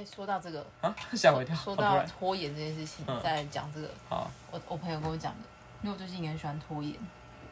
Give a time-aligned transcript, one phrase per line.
[0.00, 1.54] 哎，说到这个啊， 吓我一跳。
[1.54, 5.38] 说到拖延这件事情嗯，再讲这个，好，我我朋友跟我讲的，
[5.82, 6.94] 因为我最近也很喜欢拖延，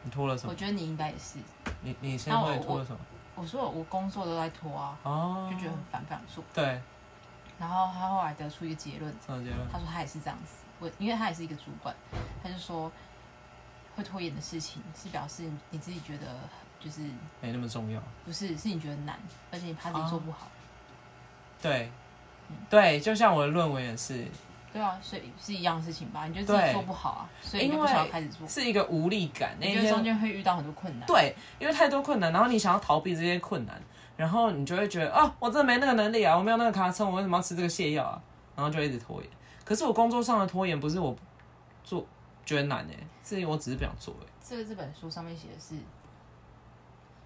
[0.01, 0.49] 你拖了什么？
[0.51, 1.37] 我觉得你应该也是。
[1.81, 2.99] 你你先那我会拖了什么？
[3.35, 6.43] 我说我工作都在拖啊，哦，就觉得很烦，不想做。
[6.51, 6.81] 对，
[7.59, 9.59] 然后他后来得出一个结论，什么结论？
[9.71, 11.95] 他说他也是这样子，我因为他也是一个主管，
[12.41, 12.91] 他就说
[13.95, 16.25] 会拖延的事情是表示你自己觉得
[16.79, 17.01] 就是
[17.41, 18.01] 没那么重要。
[18.25, 19.19] 不是是你觉得难，
[19.51, 20.47] 而且你怕自己做不好。
[21.61, 21.91] 对，
[22.69, 24.25] 对，就像我的论文也是，
[24.71, 26.25] 对啊，所以是一样的事情吧？
[26.27, 28.47] 你觉得自己做不好啊，所以你不想开始做。
[28.47, 29.55] 是一个无力感。
[29.59, 31.07] 那你觉得中天间会遇到很多困难。
[31.07, 33.81] 对，因为太多困难，然后你想要逃避这些困难，
[34.15, 38.21] 然后你就会觉得啊，我真的没那个能力啊，我没有那个卡车，我为什么要吃这个泻药啊？
[38.55, 39.29] 然后就一直拖延。
[39.63, 41.15] 可是我工作上的拖延不是我
[41.83, 42.05] 做
[42.45, 45.75] 觉得难哎、是我只是不想做哎、这个这本书上面写的是，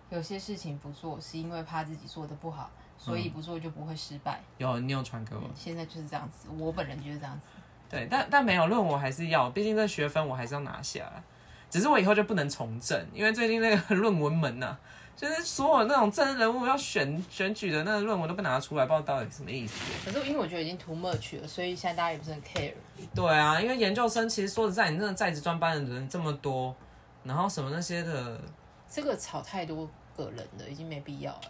[0.10, 2.70] 有些事情不做是因为怕自己做的不好，
[3.03, 4.41] 所以不做就不会失败。
[4.57, 7.48] 有你有传给我，现在就是这样子，我本人就是这样子。
[7.89, 11.21] 对，但但没有论文我还是要，毕竟这学分我还是要拿下来。
[11.70, 14.77] 只是我以后就不能从政，因为最近那个论文门呐、
[15.18, 19.82] 就是所有那种政治人物要选选举的那个论文都不拿出来，不知道到底什么意思。
[20.05, 22.73] 可是因为我觉得已经 too much 了，所以现在大家也不是很 care。
[23.13, 26.76] 对啊，因为研究生其实说实在，你真的在职专班的人这么多，
[27.23, 28.40] 然后什么那些的，
[28.88, 31.41] 这个吵太多个人了，已经没必要了。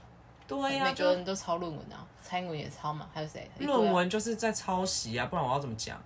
[0.48, 3.50] 对呀、每就个人都抄论文啊，蔡英文也抄嘛，还有谁？
[3.60, 6.02] 论文就是在抄袭啊，不然我要怎么讲？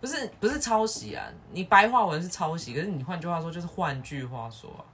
[0.00, 4.84] 不是不是抄袭啊，你白话文是抄袭，可是你换句话说就是换句话说啊，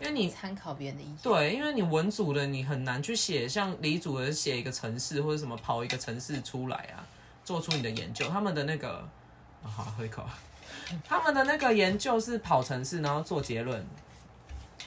[0.00, 1.16] 因为你参考别人的意见。
[1.22, 7.04] 对，因为你文组的你很难去写，像李组的写一个城市或者什么跑一个城市出来啊，
[7.44, 8.26] 做出你的研究。
[8.30, 9.06] 他们的那个，
[9.62, 10.24] 啊、好喝一口，
[11.04, 13.84] 他们的那个研究是跑城市，然后做结论。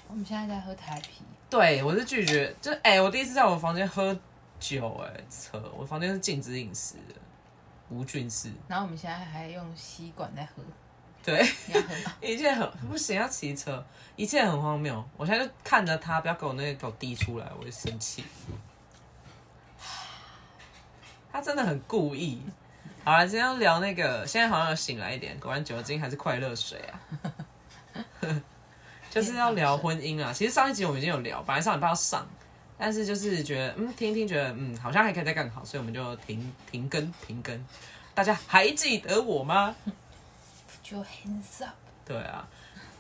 [0.08, 4.16] 我们现在在喝台啤，对我是拒绝，就哎、我第一次在我房间喝
[4.60, 7.16] 酒、哎，扯，我房间是禁止饮食的，
[7.90, 8.52] 无菌室。
[8.68, 10.62] 然后我们现在还用吸管在喝，
[11.24, 11.44] 对？
[12.22, 13.84] 一切很不行，要骑车，
[14.16, 15.04] 一切很荒谬。
[15.18, 18.24] 我现在就看着他，不要给我那个给我滴出来，我会生气。
[21.32, 22.42] 他真的很故意。
[23.04, 27.02] 好了，今天要聊那个，现在好像有醒来一点，果然酒精还是快乐水啊。
[29.10, 30.32] 就是要聊婚姻啊。
[30.32, 32.28] 其实上一集我们已经有聊，本来上礼拜要上，
[32.78, 37.66] 但是就是觉得嗯听一听，觉得嗯好像还可以再更好，所以我们就停停更停更。
[38.14, 39.76] 大家还记得我吗？
[40.84, 41.76] 就 hands up。
[42.06, 42.48] 对啊，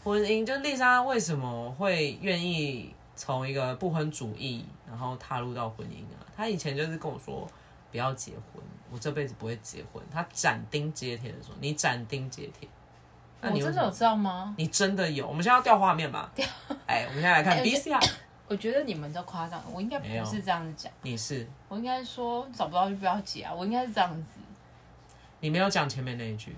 [0.03, 6.25] 婚姻就丽莎为什么会愿意从一个不婚主义，然后踏入到婚姻啊？
[6.37, 7.49] 她以前就是跟我说
[7.91, 10.01] 不要结婚，我这辈子不会结婚。
[10.13, 12.69] 她斩钉截铁的说，你斩钉截铁。
[13.41, 14.53] 那我真的有知道吗？
[14.57, 15.27] 你真的有？
[15.27, 16.29] 我们现在要调画面吧？
[16.85, 17.99] 哎，我们现在来看哎 B C 啊，
[18.47, 24.39] 我觉得你们都夸张，我应该不是这样子讲，你是我应该说找不到就不要结啊，我应该是这样子。
[25.39, 26.51] 你没有讲前面那一句，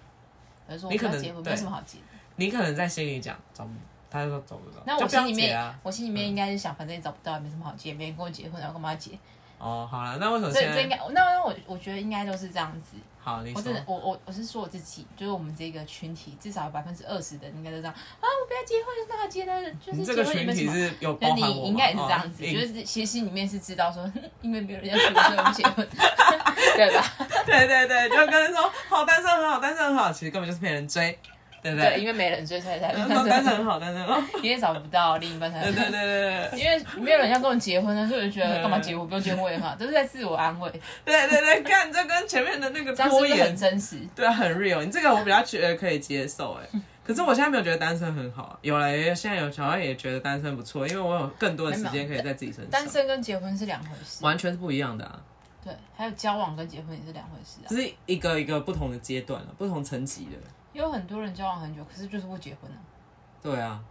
[0.67, 2.03] 比如说我你可能不要结婚，没有什么好结的。
[2.37, 3.71] 你可能在心里讲找不，
[4.09, 5.77] 他就说找不到，那我心里面，啊。
[5.83, 9.11] 我心里面应该是想，反正也找不到，也没什么好结，没人跟我结婚，然后干嘛结？
[9.59, 10.51] 哦，好了，那为什么？
[10.51, 12.97] 这这应该，那那我我觉得应该都是这样子。
[13.23, 18.25] 好，你说我真的，我我我是说我自己，就是我们这个群体，至少有百分之二十的应该都这样啊！
[18.25, 19.71] 我不要结婚，有什么好结的？
[19.75, 20.67] 就是你这结个群体。
[20.67, 24.11] 是有就包含我你应该也是这样子，哦就是其实心里面是知道说，
[24.41, 25.87] 因为没有人要结婚，所以我不结婚，
[26.75, 27.05] 对吧？
[27.45, 31.17] 对对对，就跟人说好单身很好，单身很好，其实根本就是骗人追，
[31.61, 31.99] 对不对，对？
[32.01, 34.03] 因为没人追，所以才然后单身很好，单身
[34.41, 36.59] 因为找不到另一半才对对对对对。
[36.59, 40.69] 因为没有人要跟我结婚呢，所以我就觉得干嘛结婚，不用结婚也很好，都是在自我安慰，
[41.05, 43.97] 对对对，看这跟前面的那个拖延很，真实？
[44.15, 44.83] 对啊，很 real。
[44.83, 46.79] 你这个我比较觉得可以接受，哎。
[47.03, 55.19] 可是我现在没有觉得单身很好，有了，也现在有小孩也觉得单身不错，因为我有更多的时间可以在自己身上，单身跟结婚是两回事，完全是不一样的啊，
[55.63, 57.67] 对，还有交往跟结婚也是两回事啊。
[57.67, 60.37] 只是一个一个不同的阶段了，不同层级的，
[60.73, 62.77] 也有很多人交往很久，可是就是不结婚啊。
[63.41, 63.83] 对啊，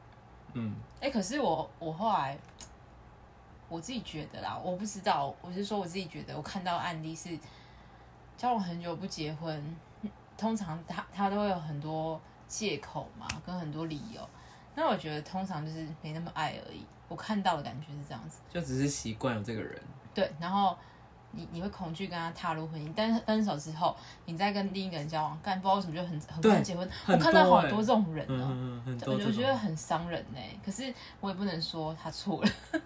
[0.55, 2.39] 嗯，哎、可是我我后来
[3.69, 7.39] 我自己觉得啦，我不知道，我是说我自己觉得，我看到案例是
[8.37, 9.77] 交往很久不结婚，
[10.37, 14.29] 通常他他都会有很多借口嘛，跟很多理由。
[14.75, 16.87] 那我觉得通常就是没那么爱而已。
[17.09, 19.83] 我看到的感觉是这样子，就只是习惯有这个人，
[20.15, 20.77] 对，然后。
[21.33, 26.89] 你你会恐惧跟他踏入婚姻，但是分手之后，你再跟另一个人交往，干不知道为什么就很很快结婚。
[27.07, 32.51] 我看到好多这种人哦、嗯嗯嗯，我就觉得很伤人呢、可是我也不能说他错了，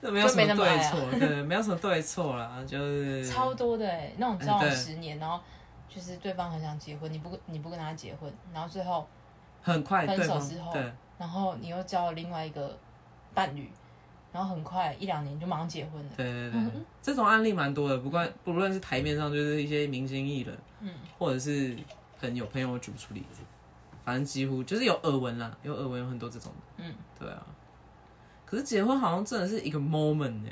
[0.00, 5.40] 这没有什么对错，对，没有什么对错啦，就是 超多的哎、那种交往十年，然后
[5.88, 9.06] 就是对方很想结婚，你不跟你不跟他结婚，然后最后
[9.62, 10.72] 很快分手之后，
[11.18, 12.78] 然后你又交了另外一个
[13.34, 13.68] 伴侣，
[14.32, 16.10] 然后很快一两年就马上结婚了。
[16.16, 16.62] 对对对，
[17.02, 21.76] 这种案例蛮多的，不管不论是台面上就是一些明星艺人，嗯，或者是
[22.20, 23.40] 朋友朋友举不出例子，
[24.04, 27.46] 反正几乎就是有耳闻啦，有耳闻有很多这种的，嗯，对啊。
[28.44, 30.50] 可是结婚好像真的是一个 moment 呢，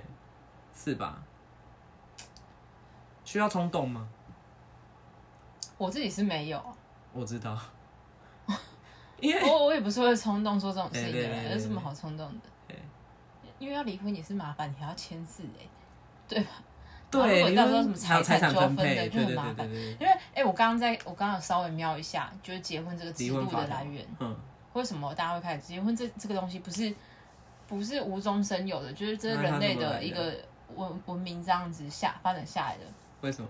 [0.75, 1.23] 是吧？
[3.25, 4.09] 需要冲动吗？
[5.79, 6.63] 我自己是没有，
[7.13, 7.59] 我知道，
[9.21, 12.41] 因为我我也不是会冲动做这种事情的人，有什么好冲动的？
[13.59, 15.67] 因为要离婚也是麻烦，你还要签字哎，
[16.29, 16.51] 对吧？
[17.11, 19.69] 对，如果到时候什么财产纠纷的就很麻烦。
[19.69, 24.37] 因为哎，我刚刚在我刚刚稍微瞄一下，就是结婚这个制度的来源，嗯，
[24.73, 25.95] 为什么大家会开始结婚？
[25.95, 26.95] 这这个东西不是
[27.69, 30.35] 不是无中生有的，就是这是人类的一个
[30.75, 32.83] 文文明这样子下发展下来的。
[33.21, 33.49] 为什么？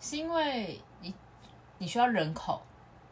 [0.00, 1.14] 是因为你
[1.78, 2.62] 你需要人口，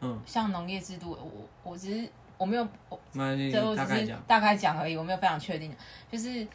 [0.01, 2.67] 嗯，像农业制度，我我只是我没有，
[3.13, 5.75] 对，我只是大概讲而已，我没有非常确定。
[6.11, 6.47] 就是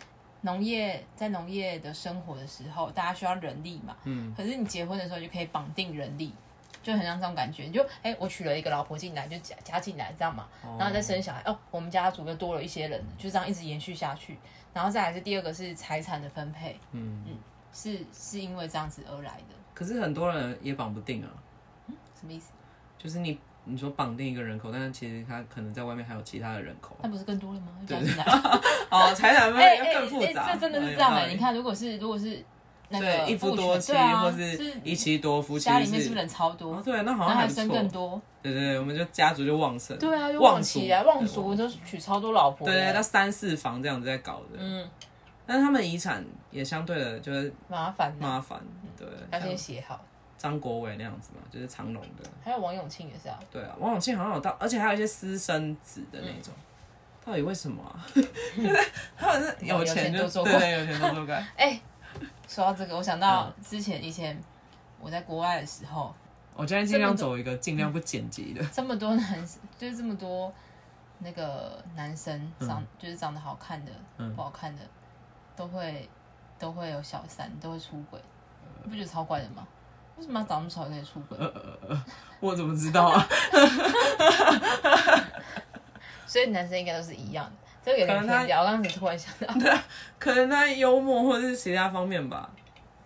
[0.43, 6.35] 农业在农业的生活的时候，大家需要人力嘛，嗯，可是你结婚的时候就可以绑定人力，
[6.83, 10.47] 就很像这种感觉，你就哎，我娶了一个老婆进来，就加加进来，这样嘛，
[10.79, 14.39] 然后再生小孩，哦，我们家族又多了一些人，就这样一直延续下去。
[14.73, 17.39] 然后再来是第二个是财产的分配，嗯嗯。
[17.73, 21.31] 是是因为这样子而来的，可是很多人也绑不定啊。
[21.87, 22.51] 嗯，什么意思？
[22.99, 26.97] 就是你你说绑定一个人口，但是其实他可能在外面还有其他的人口。
[27.03, 27.69] 那不是更多了吗？
[27.87, 27.97] 对
[28.91, 30.53] 哦， 财产分配更复杂。
[30.53, 31.27] 这真的是这样的。
[31.29, 32.43] 你看，如果是如果是
[32.89, 36.83] 那个一夫多妻，或是一妻多夫，家里面是不是人超多？
[36.83, 38.21] 对，那好像还生更多。
[38.43, 39.97] 对对对，我们就家族就旺盛。
[39.99, 42.67] 对啊，旺起啊，旺族就娶超多老婆。
[42.67, 44.59] 对对，那三四房这样子在搞的。
[44.59, 44.89] 嗯。
[45.47, 48.61] 但是他们遗产也相对的，就是麻烦麻烦，
[48.97, 50.01] 对，要先写好。
[50.41, 52.25] 张国伟那样子嘛，就是长隆的。
[52.43, 53.39] 还有王永庆也是啊。
[53.51, 56.55] 对啊，王永庆好像有到，而且还有一些私生子的那种。
[57.23, 58.01] 到底为什么啊？
[59.19, 61.47] 他们是有钱就做，对，有钱就做怪。
[61.59, 61.79] 哎，
[62.49, 64.43] 说到这个，我想到之前以前
[64.99, 66.15] 我在国外的时候，
[66.55, 68.65] 我今天尽量走一个尽量不剪辑的。
[68.73, 69.47] 这么多男，
[69.79, 70.51] 就是这么多
[71.19, 73.93] 那个男生长，就是长得好看的，
[74.35, 74.83] 不好看的。
[75.55, 76.09] 都会
[76.59, 78.19] 都会有小三，都会出轨，
[78.83, 79.69] 你不觉得超怪的吗？
[80.21, 81.39] 为什么要长那么丑也可以出轨？
[82.41, 83.27] 我怎么知道啊？
[86.27, 87.53] 所以男生应该都是一样的，
[87.83, 88.61] 这个有点偏掉。
[88.61, 89.75] 我刚才突然想到，对，
[90.19, 92.51] 可能他幽默或者是其他方面吧。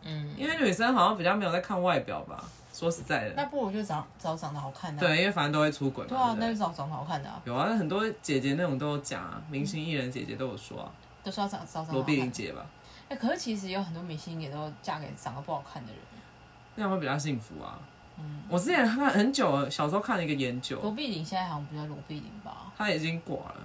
[0.03, 2.43] 嗯，因为女生好像比较没有在看外表吧。
[2.73, 5.01] 说实在的，那不如就找找长得好看的。
[5.01, 6.05] 对，因为反正都会出轨。
[6.09, 7.41] 对啊，那就找长得好看的啊。
[7.45, 10.91] 有啊，很多姐姐那种都有讲啊，明星艺人姐姐都有说啊。
[11.23, 12.67] 都说要找找罗碧玲姐吧，
[13.09, 16.01] 哎，可是其实有很多明星也都嫁给长得不好看的人，
[16.75, 17.79] 那样会比较幸福啊。
[18.19, 22.73] 嗯，我之前看很久了，小时候看了一个研究，罗碧玲现在好像不叫罗碧玲吧？
[22.79, 23.57] 她已经挂了。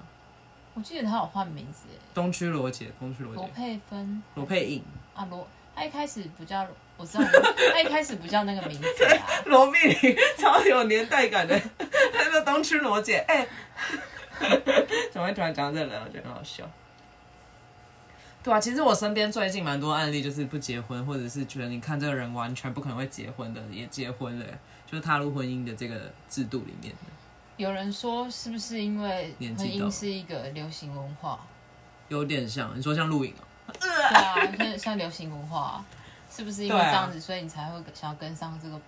[0.73, 4.83] 我记得她有换名字，东区罗姐，东区罗姐，罗佩芬，罗佩颖
[5.13, 6.65] 啊，罗，她一开始不叫，
[6.97, 7.23] 我知道，
[7.73, 9.17] 她一开始不叫那个名字啊。
[9.45, 11.59] 罗碧玲超有年代感的，
[12.13, 13.45] 她叫东区罗姐，哎，
[15.11, 16.01] 怎么会突然讲这个？
[16.03, 16.63] 我觉得很好笑。
[18.49, 24.45] 对啊，其实我身边最近蛮多案例，就是不结婚，或者是觉得你看这个人完全不可能会结婚的，也结婚了，
[24.87, 27.11] 就是踏入婚姻的这个制度里面的。
[27.57, 31.39] 有人说，是不是因为婚姻是一个流行文化？
[32.07, 33.31] 有点像，你说像录影
[33.67, 33.69] 啊？
[33.79, 35.85] 对啊，像像流行文化，
[36.27, 38.81] 是不是因为这样子，所以你才会想要跟上这个？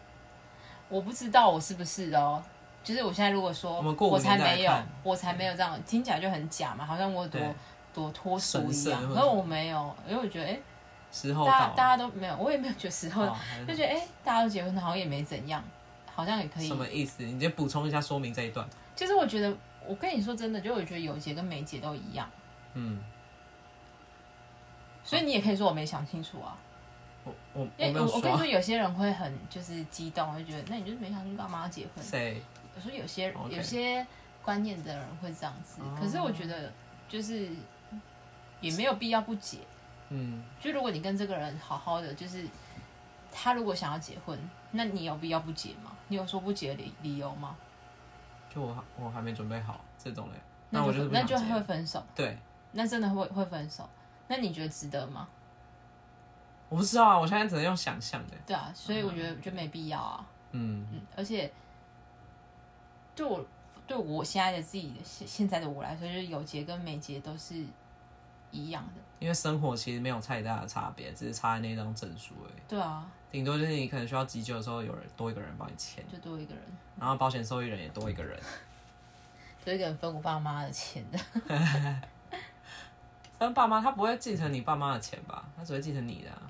[0.90, 2.42] 我不知道我是不是哦，
[2.84, 7.40] 就是我现在如果说，我才没有，我才没有这样，听起来就很假嘛，好像我多。
[7.94, 10.60] 多脱俗一样，可是我没有，因为我觉得哎，
[11.12, 13.26] 时候大家大家都没有，我也没有觉得时候，
[13.68, 15.64] 就觉得哎，大家都结婚好像也没怎样，
[16.14, 16.68] 好像也可以。
[16.68, 17.24] 什么意思？
[17.24, 18.66] 你先补充一下说明这一段。
[18.96, 19.54] 其实我觉得，
[19.86, 22.30] 我跟你说真的，就我觉得有结跟没结都一样。
[22.76, 23.04] 嗯。
[25.04, 26.56] 所以你也可以说我没想清楚啊。
[27.24, 32.04] 我我我我跟你说，有些人会很就是激动，就觉得那你就是没想清楚干嘛要结婚？
[32.04, 32.42] 谁？
[32.76, 34.06] 我说有些有些
[34.42, 36.72] 观念的人会这样子，可是我觉得
[37.10, 37.50] 就是。
[38.62, 39.58] 也没有必要不结，
[40.10, 42.48] 嗯，就如果你跟这个人好好的，就是
[43.32, 44.40] 他如果想要结婚，
[44.72, 45.92] 那你有必要不结吗？
[46.08, 47.58] 你有说不结的理理由吗？
[48.54, 50.36] 就我我还没准备好这种嘞，
[50.70, 52.38] 那我就那就会分手，对，
[52.74, 53.90] 那真的会会分手，
[54.28, 55.28] 那你觉得值得吗？
[56.70, 60.86] 我不知道啊，我现在只能用想象的，对啊，所以我觉得就没必要啊，嗯。
[60.92, 61.52] 嗯，而且
[63.16, 63.46] 对我
[63.88, 67.66] 对我现在的自己的现现在的我来说，就是有结跟没结都是。
[68.52, 72.62] 一样的，因为生活其实没有太大的差别，只是差在那张证书而已。
[72.68, 76.64] 对啊，顶多就是你可能需要急救的时候，有人多一个人帮你签，就多一个人。
[77.00, 78.40] 然后保险受益人也多一个人，
[79.66, 81.20] 多一个人分我爸妈的钱的。
[83.40, 85.44] 分爸妈，他不会继承你爸妈的钱吧？
[85.58, 86.42] 他只会继承你的、啊。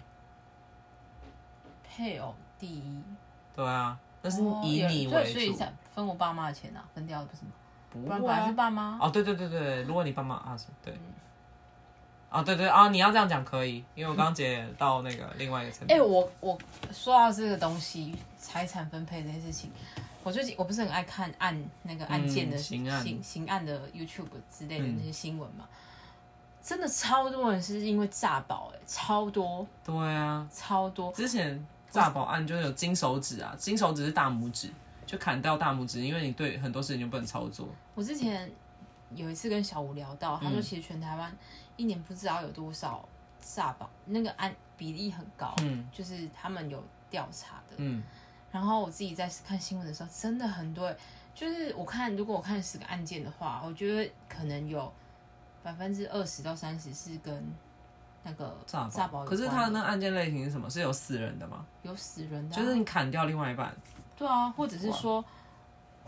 [1.87, 3.03] 配偶第一，
[3.55, 7.51] 对啊，那是哦以你为主，所以才分我爸妈的钱啊，分掉的不是吗？
[7.89, 8.97] 不不然本来会啊是爸妈。
[9.01, 10.93] 哦，对对对对，如果你爸妈啊是对，
[12.31, 16.03] 啊对对啊，你要这样讲可以，因为我刚刚解到那个另外一个层哎、面。
[16.03, 16.57] 我我
[16.93, 19.69] 说到这个东西，财产分配这件事情，
[20.23, 23.03] 我最近我不是很爱看案那个案件的嗯刑案。
[23.03, 24.95] 刑刑案的 YouTube 之类的嗯。
[24.97, 25.67] 那些新闻嘛，
[26.63, 34.69] 真的超多人是因为诈保、哎，超多对啊，超多，之前诈保案就是有金手指啊，金手指是大拇指，
[35.05, 37.67] 就砍掉大拇指，因为你对很多事情就不能操作。
[37.93, 38.49] 我之前
[39.13, 40.61] 有一次跟小吴聊到，他说嗯。
[40.61, 41.35] 其实全台湾
[41.81, 43.03] 一年不知道有多少
[43.39, 47.73] 诈保，那个案比例很高，嗯就是他们有调查的。
[47.77, 48.03] 嗯，
[48.51, 50.93] 然后我自己在看新闻的时候，真的很多，
[51.33, 54.93] 就是我看如果我看十个案件的话，我觉得可能有
[55.63, 57.43] 百分之二十到三十是跟
[58.23, 60.69] 那个诈诈保可是他的他那案件类型是什么？
[60.69, 61.65] 是有死人的吗？
[61.81, 63.75] 有死人的啊、就是你砍掉另外一半，
[64.15, 65.25] 对啊，或者是说，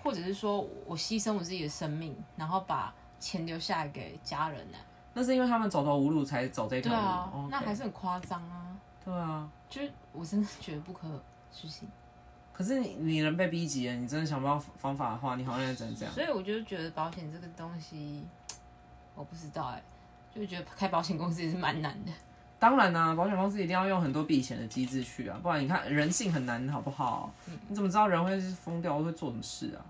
[0.03, 4.77] 或者是说我牺牲我自己的生命，然后把钱留下来给家人呢、
[5.13, 6.98] 那是因为他们走投无路才走这条路。
[7.00, 8.75] 对啊 OK 那还是很夸张啊！
[9.03, 9.50] 对啊。
[9.70, 11.08] 就是我真的觉得不可
[11.51, 11.89] 置信，
[12.51, 16.13] 可是你你人被逼急了，你真的想不到方法的话，你好像也只能这样。
[16.13, 18.24] 所以我就觉得保险这个东西，
[19.15, 19.82] 我不知道哎、
[20.36, 22.12] 就觉得开保险公司也是蛮难的。
[22.60, 27.34] 当然啦、保险公司一定要用很多避险的机制去啊，不然你看人性很难，好不好？
[27.48, 29.82] 嗯你怎么知道人会是疯掉，会做什么事啊？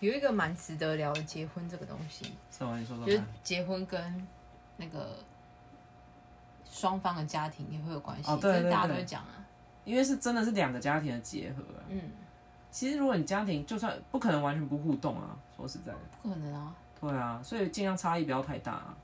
[0.00, 2.78] 有一个蛮值得聊的结婚这个东西，是吗？
[2.78, 3.22] 你说说就是。
[3.42, 4.26] 结婚跟
[4.76, 5.16] 那个
[6.64, 9.44] 双方的家庭也会有关系，哦对这大家都会讲啊。
[9.84, 11.80] 因为是真的是两个家庭的结合啊。
[11.88, 12.00] 嗯，
[12.70, 18.94] 其实如果你家庭就算不可能完全不互动啊，说实在的，不可能啊，对啊，所以尽量差异不要太大啊。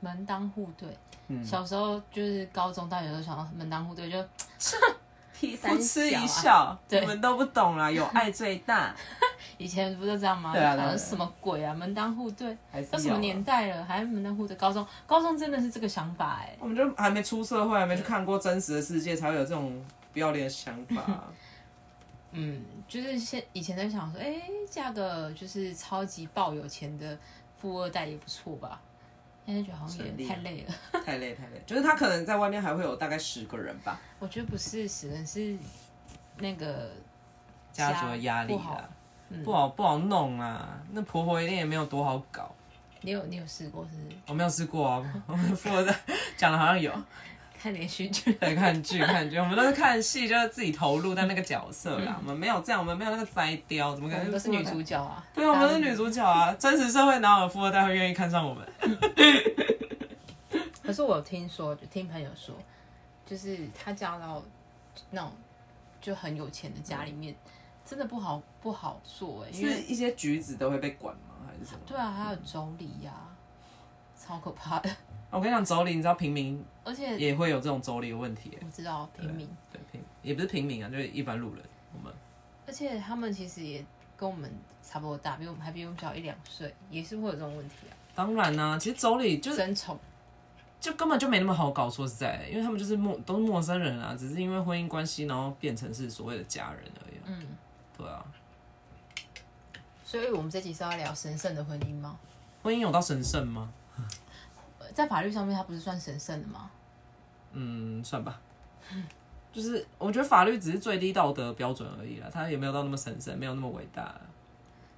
[0.00, 0.88] 门当户对。
[1.28, 4.18] 嗯，小时候就是高中、大学都想到门当户对，就
[5.40, 8.94] 皮三肤吃一笑，对你们都不懂啦， 有爱最大，
[9.56, 10.52] 以前不就这样吗？
[10.52, 12.54] 对啊什么鬼啊，门当户对，
[12.90, 14.54] 都什么年代了，还门当户对？
[14.56, 19.82] 高中，高中真的是这个想法哎、我们就还没出社会，还没去看过真实的世界，才会有这种
[20.12, 21.24] 不要脸的想法。
[22.32, 27.18] 嗯，就是现以前在想说，哎、嫁个就是超级爆有钱的
[27.58, 28.78] 富二代也不错吧？
[29.72, 30.74] 好像也太累了。
[31.04, 35.56] 太累太累，就是他可能在外面还会有大概十个人吧，我觉得不是十人，是
[36.38, 36.90] 那个
[37.72, 38.88] 家族的压力不好啦，
[39.44, 40.80] 不好不好弄啊。
[40.92, 42.54] 那婆婆一定也没有多好搞，
[43.02, 45.22] 你有你有试过是不是我没有试过啊。
[45.26, 45.94] 我们富二代
[46.36, 46.92] 讲的好像有，
[47.60, 48.32] 看连续剧？
[48.34, 52.16] 对，看剧看剧，我们都是看戏，就是自己投入在那个角色啦。
[52.18, 55.22] 我们没有这样，我们没有那个摘雕，怎么可能我们都是女主角啊。
[55.34, 56.54] 对啊，我们是女主角啊！
[56.58, 58.66] 真实社会哪有富二代会愿意看上我们？
[60.82, 62.56] 可是我有听说，就听朋友说，
[63.26, 64.42] 就是他嫁到
[65.10, 65.30] 那种
[66.00, 67.34] 就很有钱的家里面，
[67.84, 71.20] 真的不好不好做哎、因是为一些橘子都会被管吗？
[71.46, 71.80] 还是什么？
[71.86, 73.12] 对啊，还有妯娌呀，
[74.18, 74.88] 超可怕的。
[75.30, 78.58] 我跟你讲，妯娌，你知道平民而且也会有这种妯娌的问题。
[78.60, 81.64] 我知道平民，对平也不是平民啊，就是一般路人。
[81.94, 82.12] 我们
[82.66, 83.84] 而且他们其实也
[84.16, 87.94] 跟我们差不多大，比我们还比我们小一两岁，也是会有这种问题啊。
[88.14, 89.98] 当然呢、其实妯娌就是争宠，
[90.80, 91.88] 就根本就没那么好搞。
[91.88, 97.22] 说实在的，因为他们就是陌都是陌生人啊，只是因为婚姻关系，然后变成是所谓的家人而已啊。
[97.26, 97.46] 嗯，
[97.96, 98.24] 对啊，
[100.04, 102.18] 所以我们这集是要聊神圣的婚姻吗？
[102.62, 103.72] 婚姻有到神圣吗？
[104.92, 106.70] 在法律上面，它不是算神圣的吗？
[107.52, 108.40] 嗯，算吧。
[109.52, 114.20] 就是我觉得法律只是最低道德标准而已啦，它也没有到那么神圣，没有那么伟大啊。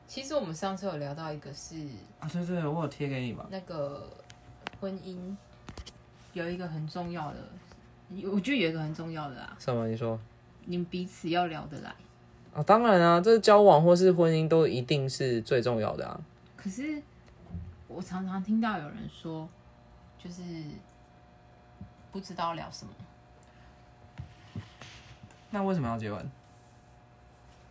[0.07, 1.75] 其实我们上次有聊到一个是
[2.21, 3.47] 啊对对，我有贴给你吧。
[3.51, 4.07] 那个
[4.79, 5.35] 婚姻
[6.35, 7.39] 有一个很重要的，
[8.31, 9.89] 我觉得有一个很重要的啊，什么？
[9.89, 10.19] 你说？
[10.67, 11.95] 你们彼此要聊得来。
[12.53, 16.21] 啊，当然啊，这交往或是婚姻都一定是最重要的啊。
[16.59, 17.01] 可是
[17.89, 19.49] 我常常听到有人说，
[20.23, 20.43] 就是
[22.13, 22.93] 不知道聊什么，
[25.51, 26.31] 那为什么要结婚？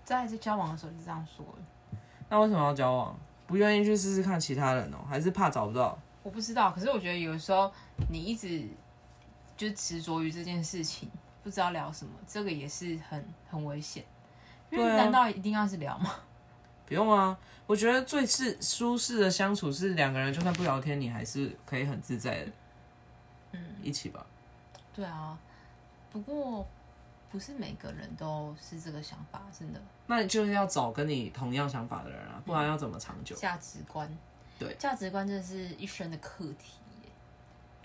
[0.04, 1.98] 在这交往的时候就这样说的。
[2.28, 3.18] 那为什么要交往？
[3.48, 5.98] 不愿意去试试看其他人哦、还是怕找不到？
[6.24, 7.72] 我不知道，可是我觉得有时候
[8.10, 8.68] 你一直
[9.58, 11.10] 就执着于这件事情，
[11.44, 14.04] 不知道聊什么，这个也是很很危险。
[14.70, 16.12] 因为难道一定要是聊吗？
[16.92, 22.52] 不用啊，我觉得最是舒适的相处是两个人就算不聊天，你还是可以很自在的，
[23.54, 24.26] 嗯，一起吧。
[24.94, 25.40] 对啊，
[26.12, 26.68] 不过
[27.32, 33.38] 不是每个人都是这个想法，真的那你就是要找跟你同样想法的人啊，不然要怎么长久？
[33.38, 34.14] 价值观。
[34.60, 37.10] 对价值观真的是一生的课题耶。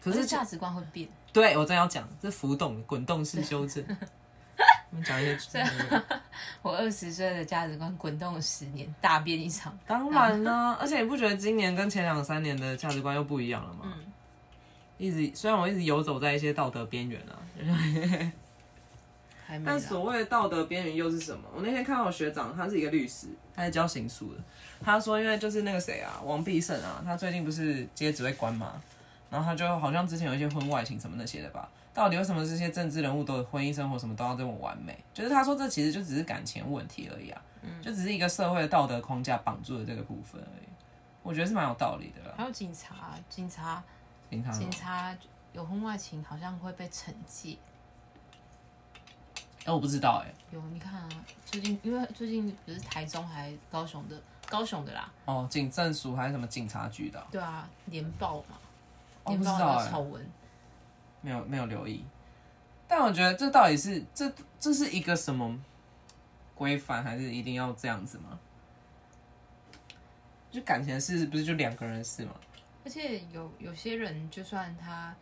[0.03, 3.85] 可是可是价值观会变，对我正要讲，这浮动滚动式修正。
[5.03, 5.65] 讲一些
[6.63, 9.77] 我二十岁的价值观滚动了十年，大变一场。
[9.87, 13.81] 当然啦、而且你不觉得今年跟前两三年的价值观又不一样了吗？
[13.85, 13.93] 嗯
[14.99, 17.37] 一直虽然我一直游走在一些道德边缘啊，
[19.63, 21.47] 但所谓的道德边缘又是什么？
[21.55, 24.41] 我那天看到我学长，他是一个律师，他在教刑诉的。
[24.83, 28.81] 他说，因为就是那个谁啊，王必胜啊，他最近不是接指挥官嘛，
[29.29, 31.69] 然后他就好像之前有一些婚外情什么那些的吧。
[31.97, 35.03] 到底为什么这些政治人物都婚姻生活什么都要这么完美？
[35.15, 37.41] 就是他说这其实就只是感情问题而已啊，
[37.81, 40.69] 就只是一个社会的道德框架绑住了这个部分而已。
[41.23, 42.35] 我觉得是蛮有道理的啦。
[42.37, 43.83] 还有警察，警察，
[44.29, 45.17] 警察警察
[45.55, 47.57] 有婚外情好像会被惩戒。
[49.65, 51.09] 哎、我不知道哎、有，你看啊，
[51.47, 58.59] 最近因为最近不是台中还高雄的高雄的啦，哦，警政署还是什么警察局的啊、对啊，连报嘛，
[59.25, 60.31] 哦联报不知道哎、的丑闻，
[61.27, 62.05] 没有没有留意。
[62.87, 65.59] 但我觉得这到底是这这是一个什么
[66.55, 68.39] 规范，还是一定要这样子吗？
[70.53, 72.31] 就感情的事不是就两个人的事吗？
[72.85, 75.13] 而且有有些人就算他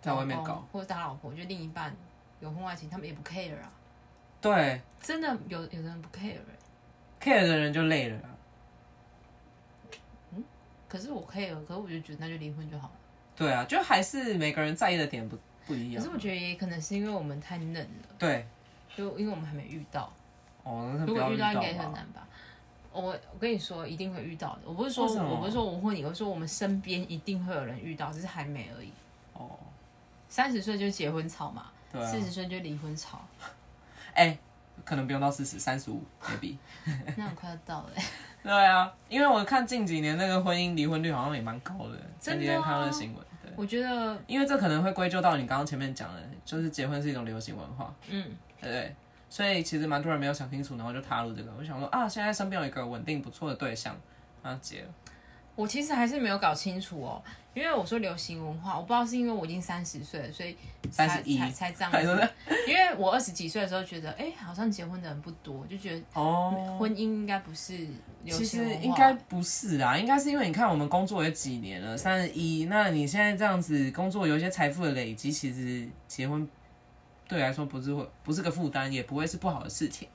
[0.00, 1.94] 在外面搞，或者他老婆，就另一半
[2.40, 3.72] 有婚外情，他们也不 care 啊，
[4.40, 6.58] 对真的有有的人不 care 欸
[7.20, 8.34] care 的人就累了啊。
[10.88, 12.94] 可是我 care，可是我就觉得那就离婚就好了。
[13.36, 16.02] 对啊，就还是每个人在意的点不不一样。
[16.02, 18.46] 可是我觉得也可能是因为我们太嫩了，对
[18.96, 20.12] 就因为我们还没遇到。
[20.62, 22.26] 哦，那是如不要到果遇到应该很难吧？
[22.92, 24.60] 我我跟你说，一定会遇到的。
[24.64, 28.92] 我不是说为什么我不是说我问你，我是说我们身边一定会有人遇到，只是还没而已。
[29.32, 29.50] 哦，
[30.28, 33.20] 三十岁就结婚潮嘛，对啊四，十岁就离婚潮，
[34.14, 34.38] 哎、
[34.84, 36.56] 可能不用到四十，三十五 maybe。
[37.16, 38.04] 那很快要到了、欸。
[38.42, 43.50] 对啊，因为我看近几年那个婚姻离婚率好像也蛮高的，前几天看到的新闻，对。
[43.56, 48.96] 我觉得，因为这可能会归咎到你刚刚前面讲的，就是结婚是一种流行文化，嗯，对对？
[49.30, 51.50] 所以其实蛮多人没有想清楚，然后就踏入这个。
[51.58, 53.96] 我想说啊，现在身边有一个稳定不错的对象，
[54.42, 54.88] 然后结了。
[55.56, 57.22] 我其实还是没有搞清楚哦，
[57.54, 60.56] 因为我说流行文化，我不知道是因为我已经三十岁了，所以
[60.90, 62.28] 才31才才这样子。
[62.66, 67.76] 因为我二十几岁的时候觉得，哎、好像结婚的人不多，就觉得哦，婚姻应该不是
[68.24, 68.82] 流其实行文化。
[68.82, 76.48] 应该不是啊，应该是因为你看我们工作有几年了，三十一，那你现在这样子工作有一些财富的累积，其实结婚
[77.28, 80.08] 对你来说不是会不是个负担，也不会是不好的事情。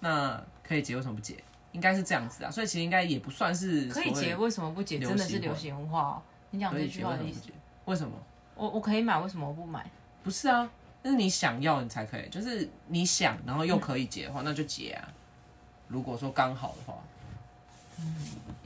[0.00, 1.34] 那可以结，为什么不结？
[1.72, 4.98] 应该是这样子啊，所以其实应该也不算是可以结，为什么不结？
[4.98, 6.22] 真的是流行文化、哦。
[6.54, 7.50] 你讲这句话的意思，
[7.84, 8.16] 为什么？
[8.54, 9.84] 我我可以买，为什么我不买？
[10.22, 10.70] 不是啊，
[11.02, 15.08] 那是你想要你才可以，就是你想然后又可以结的话，那就结啊。
[15.88, 17.02] 如果说刚好的话，
[17.98, 18.16] 嗯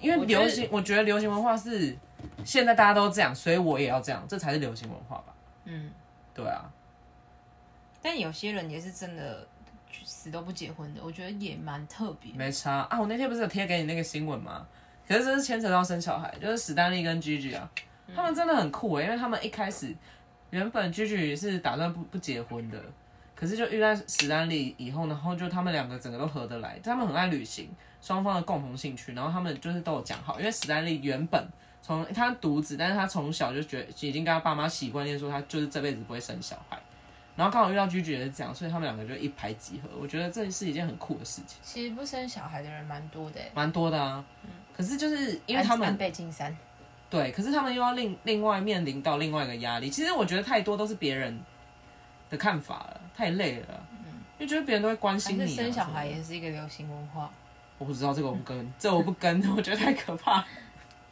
[0.00, 1.96] 因为流行，我觉得流行文化是
[2.44, 5.34] 现在大家都这样，所以我也要这样，这才是流行文化吧？
[5.64, 5.90] 嗯，
[6.34, 6.70] 对啊，
[8.00, 9.46] 但有些人也是真的
[10.04, 12.32] 死都不结婚的，我觉得也蛮特别。
[12.34, 13.00] 没差啊。
[13.00, 14.66] 我那天不是有贴给你那个新闻吗？
[15.08, 17.68] 可是这是牵扯到生小孩，就是史丹利跟 Gigi 啊，
[18.14, 19.94] 他们真的很酷诶、因为他们一开始
[20.50, 22.78] 原本 Gigi 是打算不不结婚的，
[23.34, 27.70] 可是就遇到史丹利以后，然后就他们两个整个都合得来，他们很爱旅行，
[28.02, 31.42] 双方的共同兴趣，然后他们就是都有讲好，因为史丹利原本
[31.80, 36.78] 从他独子，但是他从小就觉得已经跟他爸妈习惯念说他就是这辈子不会生小孩，
[37.34, 44.24] 然后刚好遇到 Gigi 也是这样，所以他们两个就一拍即合，我觉得这是一件很酷的事情，其实不生小孩的人蛮多的欸，蛮多的啊。
[44.78, 46.56] 可是就是因为他们安倍晋三，
[47.10, 49.90] 对，可是他们又要另另外面临到另外一个压力。
[49.90, 51.36] 其实我觉得太多都是别人
[52.30, 53.66] 的看法了，太累了。
[53.90, 57.28] 嗯，因为觉得别人都会关心你、生小孩也是一个流行文化。
[57.76, 60.44] 我不知道这个我不跟， 这我不跟，我觉得太可怕，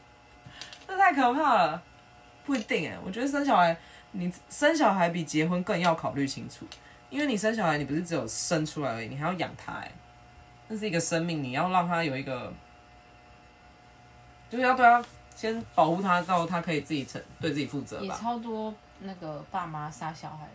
[0.86, 1.82] 这太可怕了。
[2.44, 3.76] 不一定哎，我觉得生小孩，
[4.12, 6.64] 你生小孩比结婚更要考虑清楚，
[7.10, 9.90] 因为你生小孩，你不是只有生出来而已，你还要养他哎，
[10.68, 12.52] 那是一个生命，你要让他有一个，
[14.48, 15.04] 就是要对他
[15.34, 18.16] 先保护他到他可以自己承对自己负责也吧。
[18.20, 20.52] 超多那个爸妈杀小孩的，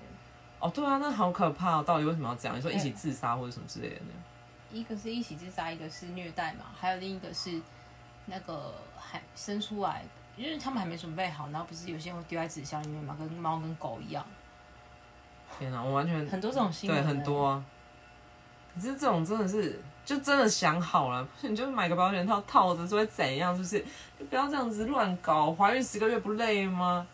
[0.59, 2.57] 哦，对啊，那好可怕、哦，到底为什么要这样？
[2.57, 4.23] 你说一起自杀或者什么之类的那样？
[4.71, 7.61] 一个是一起自杀，一个是虐待嘛，还有另一个是
[8.25, 10.03] 那个还生出来，
[10.37, 14.25] 因为他们还没准备好，然后不是有些人会丢在纸箱里面嘛，跟猫跟狗一样，
[15.59, 17.47] 天哪，我完全很多这种新闻、对，很多。
[17.47, 17.65] 啊。
[18.73, 23.55] 可是这种真的是，就真的想好了，你就买个保险套套着是会怎样？
[23.55, 23.79] 是不是？
[24.19, 27.07] 就不要这样子乱搞，怀孕十个月不累吗？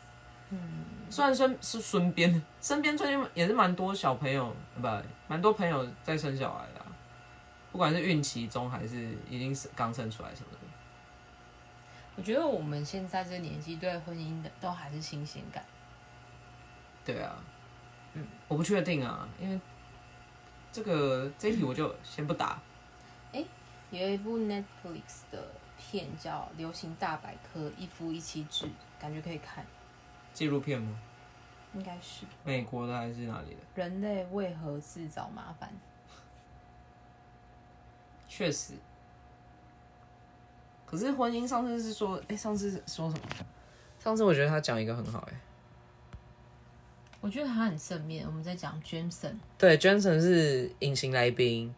[0.50, 4.88] 嗯，虽然说是身边身边最近也是蛮多小朋友，不，
[5.28, 6.88] 蛮多朋友在生小孩的、啊，
[7.72, 10.58] 不管是孕期中还是已经是刚生出来什么的。
[12.16, 15.64] 我觉得我们现在这个年纪对婚姻的都还是新鲜感。
[17.06, 17.36] 对啊，
[18.14, 19.62] 嗯，我不确定啊，因为
[20.72, 22.60] 这个这一题我就先不答。
[23.92, 25.48] 有一部 Netflix 的
[25.78, 28.66] 片叫《流行大百科：一夫一妻制》，
[29.00, 29.66] 感觉可以看，
[30.34, 31.00] 纪录片吗？
[31.74, 33.60] 应该是美国的还是哪里的？
[33.76, 35.72] 人类为何自找麻烦。
[38.28, 38.74] 确实。
[40.86, 43.28] 可是婚姻上次是说，哎、上次是说什么？
[44.00, 45.40] 上次我觉得他讲一个很好、哎，
[47.20, 48.26] 我觉得他很正面。
[48.26, 51.76] 我们在讲 Jameson，对，Johnson 是隐形来宾，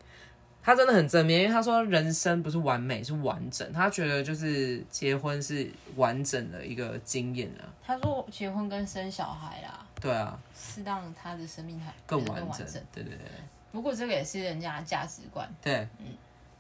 [0.61, 3.71] 他真的很正面，因为他说人生不是完美，是完整。
[3.73, 7.65] 他觉得就是结婚是完整的一个经验啊。
[7.83, 12.67] 他说结婚跟生小孩啦，对啊，是让他的生命还更更完整。
[12.93, 13.25] 对对对
[13.71, 15.87] 不过这个也是人家的价值观，对，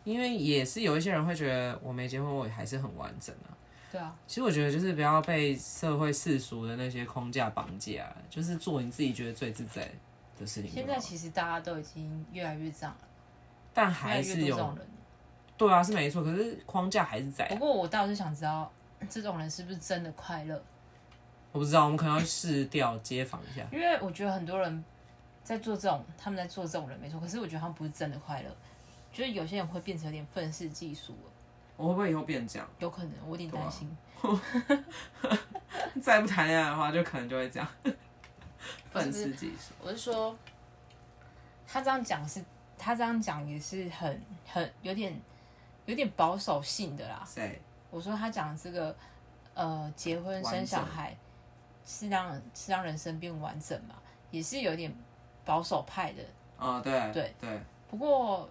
[0.03, 3.49] 因为也是有一些人会觉得我没结婚，我还是很完整啊。
[3.91, 9.81] 对啊，其实我觉得就是不要被社会世俗的那些框架绑架，就是做你自己觉得最自在
[10.37, 10.69] 的事情。
[10.71, 13.07] 现在其实大家都已经越来越这样了，
[13.73, 14.77] 但还是有。
[15.57, 18.71] 对啊，是没错，可是框架还是在啊、不过我倒是想知道，
[19.09, 20.55] 这种人是不是真的快乐？
[21.51, 23.65] 我不知道，我们可能要试掉街访一下。
[23.71, 24.83] 因为我觉得很多人
[25.43, 28.49] 在做这种，他们在做这种人没错，可是我觉得他们不是真的快乐，
[29.11, 31.31] 就是有些人会变成有点愤世嫉俗了，
[31.75, 32.65] 我会不会以后变这样？
[32.79, 33.97] 有可能我有点担心。
[36.01, 37.95] 再不谈恋爱的话，就可能就会这样， 不是
[38.91, 39.73] 愤世嫉俗。
[39.81, 40.33] 我是说，
[41.67, 42.41] 他这样讲是，
[42.79, 45.13] 他这样讲也是很很有点
[45.85, 47.21] 有点保守性的啦。
[47.27, 47.61] 谁？
[47.91, 48.95] 我说他讲这个
[49.53, 51.15] 呃，结婚生小孩
[51.85, 53.95] 是让是让人生变完整嘛，
[54.31, 54.93] 也是有点
[55.43, 56.23] 保守派的。
[56.57, 58.47] 哦，对对对，不过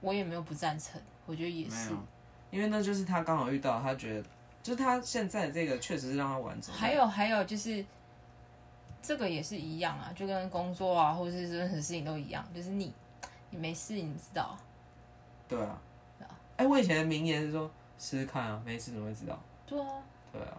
[0.00, 1.90] 我也没有不赞成，我觉得也是。
[2.50, 4.28] 因为那就是他刚好遇到，他觉得
[4.62, 6.72] 就是他现在这个确实是让他完整。
[6.74, 7.84] 还有还有就是，
[9.02, 12.94] 这个也是一样啊，就跟工作啊，或者是任何事情都一样，就是你
[13.50, 14.56] 你没事，你知道，
[15.48, 15.78] 对啊
[16.18, 19.38] 对啊，哎、我以前的名言是说试试看啊，没事怎么会知道？
[19.66, 20.02] 对啊。
[20.32, 20.58] 对啊，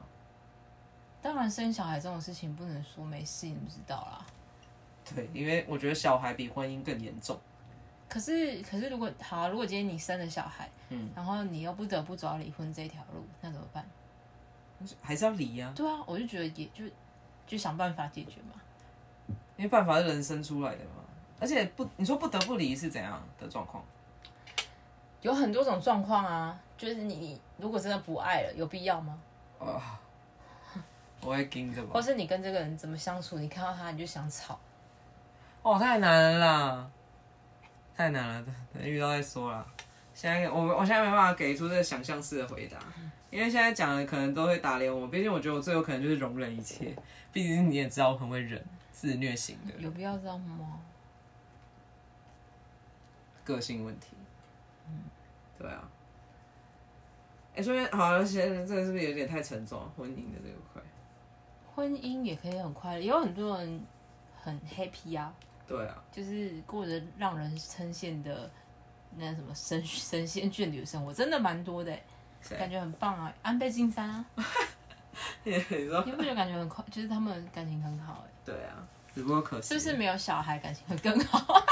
[1.21, 4.25] 当然，生小孩这种事情不能说没事，你不知道啦。
[5.13, 7.37] 对，因为我觉得小孩比婚姻更严重。
[8.09, 13.85] 可是，可是如果好啊、如果今天你生了小孩，嗯，然后你又不得不走到离婚这条路，那怎么办？
[15.01, 16.85] 还是要离呀、对啊，我就觉得也就
[17.45, 18.59] 就想办法解决嘛。
[19.57, 20.96] 因为办法是人生出来的嘛。
[21.39, 23.83] 而且不，你说不得不离是怎样的状况？
[25.21, 29.19] 有很多种状况啊，就是你你如果真的不爱了，有必要吗？
[29.59, 29.99] 啊，
[31.21, 32.01] 我会盯着吧或。
[32.01, 34.59] 是你跟这个人怎么相处，你看到他你就想吵，
[35.63, 36.89] 哦，太难了啦，
[37.95, 39.65] 太难了，等遇到再说啦。
[40.13, 42.77] 现在我我现在没办法给出这个想象式的回答，
[43.29, 45.07] 因为现在讲的可能都会打脸我。
[45.07, 46.95] 毕竟我觉得我最有可能就是容忍一切，
[47.33, 50.79] 毕竟你也知道我很会忍，自虐型的有必要这样吗？
[53.53, 54.07] 个性问题。
[54.87, 55.03] 嗯，
[55.57, 55.89] 对啊。
[57.55, 59.79] 哎、所以好，现在这个是不是有点太沉重？
[59.97, 60.81] 婚姻的这个块。
[61.73, 63.81] 婚姻也可以很快乐，也有很多人
[64.39, 65.33] 很 happy 啊，
[65.67, 68.49] 对啊，就是过着让人称羡的
[69.15, 73.33] 那什么神神仙眷侣的生活，真的蛮多的欸，感觉很棒啊。
[73.41, 74.25] 安倍晋三啊，
[75.43, 75.53] 你
[75.87, 76.03] 说？
[76.05, 76.83] 你不觉得感觉很快？
[76.91, 79.69] 就是他们感情很好哎，对啊，只不过可惜。
[79.69, 81.63] 是不是没有小孩感情会更好？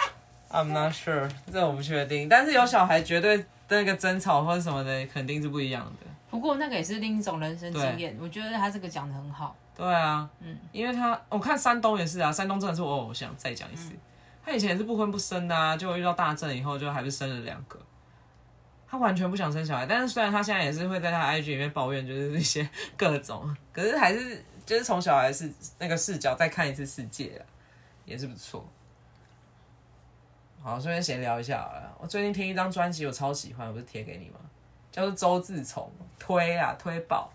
[0.56, 2.30] I'm not sure，这我不确定。
[2.30, 6.08] 但是有小孩，绝对那个争吵或者什么的，肯定是不一样的。
[6.30, 9.54] 不过那个也是另一种人生经验，我觉得他这个讲的很好。
[9.76, 13.36] 对啊，嗯，因为他我看山东也是啊，山东真的是我偶像。
[13.36, 13.92] 再讲一次，
[14.46, 17.78] 他以前也是不婚不生的啊，结果遇到大震以后，就还是生了两个。
[18.88, 27.44] 他完全不想生小孩，但是虽然他现在也是会在他 IG 里面抱怨，就是一些 各种，可是还是就是从小孩是那个视角再看一次世界啊，
[28.06, 28.66] 也是不错。
[30.66, 31.96] 好，顺便闲聊一下好了。
[32.00, 34.40] 我最近听一张专辑，我超喜欢，我不是贴给你吗？
[34.92, 37.32] 叫做周自从，推啊推爆。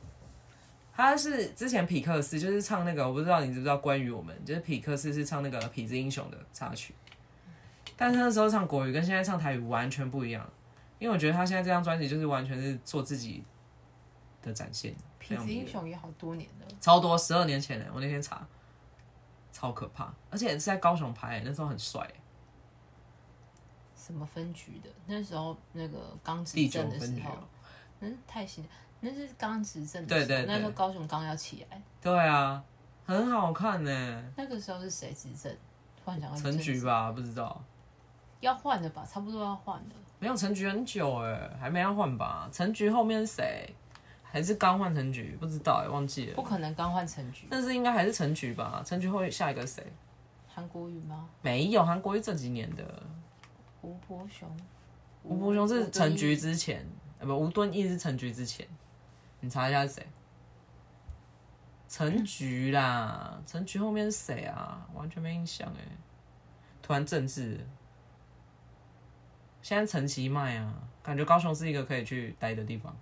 [0.92, 6.92] 他是之前匹克斯，就是唱那个，我不知道你知不知道关于我们，就是匹克斯是唱那个痞子英雄的插曲，
[7.96, 10.44] 但是那时候唱国语跟现在唱台语完全不一样，
[10.98, 13.44] 因为我觉得他现在这张专辑就是完全是做自己
[14.42, 18.44] 的展现，非痞子英雄也好多年了，超多，十二年前呢，我那天查，
[19.52, 22.04] 超可怕，而且是在高雄拍，那时候很帅，
[24.10, 24.90] 什么分局的？
[25.06, 27.38] 那时候那个刚执政的时候分局哦，
[28.00, 28.64] 嗯，太新，
[29.00, 32.62] 那是刚执政的对时候，对对那时候高雄刚要起来，对啊，
[33.06, 35.54] 很好看呢，那个时候是谁执政？
[36.04, 37.62] 突然讲到陈菊吧，不知道。
[38.40, 39.94] 要换的吧，差不多要换的。
[40.18, 42.48] 没有陈菊很久哎，还没要换吧？
[42.50, 43.74] 陈菊后面是谁？
[44.22, 46.34] 还是刚换成局，不知道哎、忘记了。
[46.36, 47.46] 不可能刚换成局。
[47.50, 48.82] 但是应该还是成局吧？
[48.86, 49.84] 成局后下一个谁？
[50.48, 51.28] 韩国瑜吗？
[51.42, 53.02] 没有，韩国瑜这几年的
[53.82, 54.48] 吴伯雄。
[55.22, 56.86] 吴伯雄是陈菊之前，
[57.18, 58.66] 呃不，吴敦义是陈菊之前。
[59.40, 60.06] 你查一下是谁？
[61.88, 64.86] 陈菊啦，成局后面是谁啊？
[64.94, 65.84] 完全没印象哎。
[66.82, 67.66] 突然政治，
[69.60, 72.96] 现在陈其迈啊，感觉高雄是一个可以去待的地方。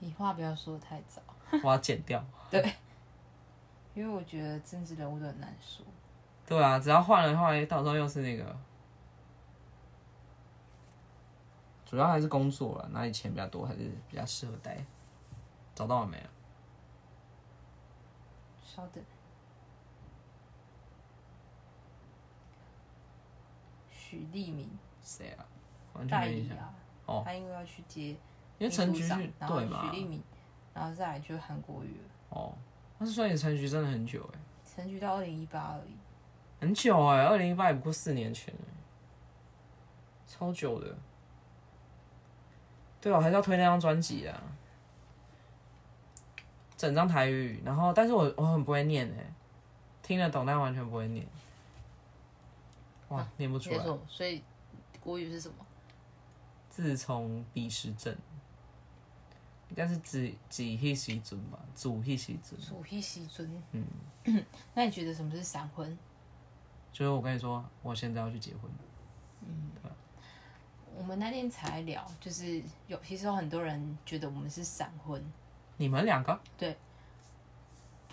[0.00, 1.22] 你话不要说的太早，
[1.62, 2.24] 我要剪掉。
[2.50, 2.74] 对
[3.94, 5.86] 因为我觉得政治人物都很难说。
[6.46, 8.56] 对啊，只要换了的话，到时候又是那个，
[11.86, 14.84] 主要还是工作了，哪里钱比较多，还是比较适合待。
[15.74, 16.24] 找到了没有？
[18.64, 19.02] 稍等。
[23.90, 24.70] 许立明
[25.02, 25.46] 谁啊？
[25.94, 26.56] 完全代没印象。
[26.56, 26.74] 理啊，
[27.06, 28.10] 哦他因为要去接
[28.58, 29.96] 因为陈局秘书长然后对嘛许？
[29.96, 30.22] 立明，
[30.74, 32.52] 然后再来就是韩国瑜了，哦，
[32.98, 35.96] 但是算你陈菊真的很久哎，陈菊到二零一八而已。
[36.64, 38.64] 很久哎，二零一八也不过四年前哎，
[40.26, 40.96] 超久的。
[43.02, 44.42] 对啊，我还是要推那张专辑啊，
[46.74, 49.30] 整张台语，然后但是我我很不会念哎，
[50.02, 51.26] 听得懂但完全不会念。
[53.10, 53.84] 哇，念不出来。
[54.08, 54.42] 所以
[55.02, 55.56] 国语是什么？
[56.70, 58.16] 自从彼时阵，
[59.68, 62.58] 应该是指指迄时尊吧，主迄时阵。
[62.58, 63.62] 主批西尊。
[63.72, 63.84] 嗯，
[64.72, 65.98] 那你觉得什么是闪婚？
[66.94, 68.70] 就是我跟你说，我现在要去结婚。
[69.46, 69.72] 嗯
[70.96, 75.20] 我们那天才聊，就是有其实有很多人觉得我们是闪婚，
[75.76, 76.38] 你们两个？
[76.56, 76.76] 对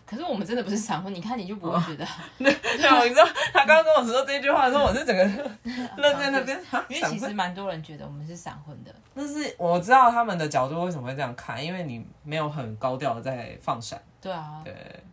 [0.03, 1.13] 可是我们真的不是闪婚。
[1.13, 2.05] 你看你就不会觉得，
[2.39, 5.23] 对啊，你知道他刚刚跟我说这句话的时候，我是整个
[6.01, 6.59] 愣在那边。
[6.89, 8.93] 因为其实蛮多人觉得我们是闪婚的。
[9.13, 15.03] 但是我知道他们的角度为什么会这样看，因为你没有很高调的在放闪，对啊，对，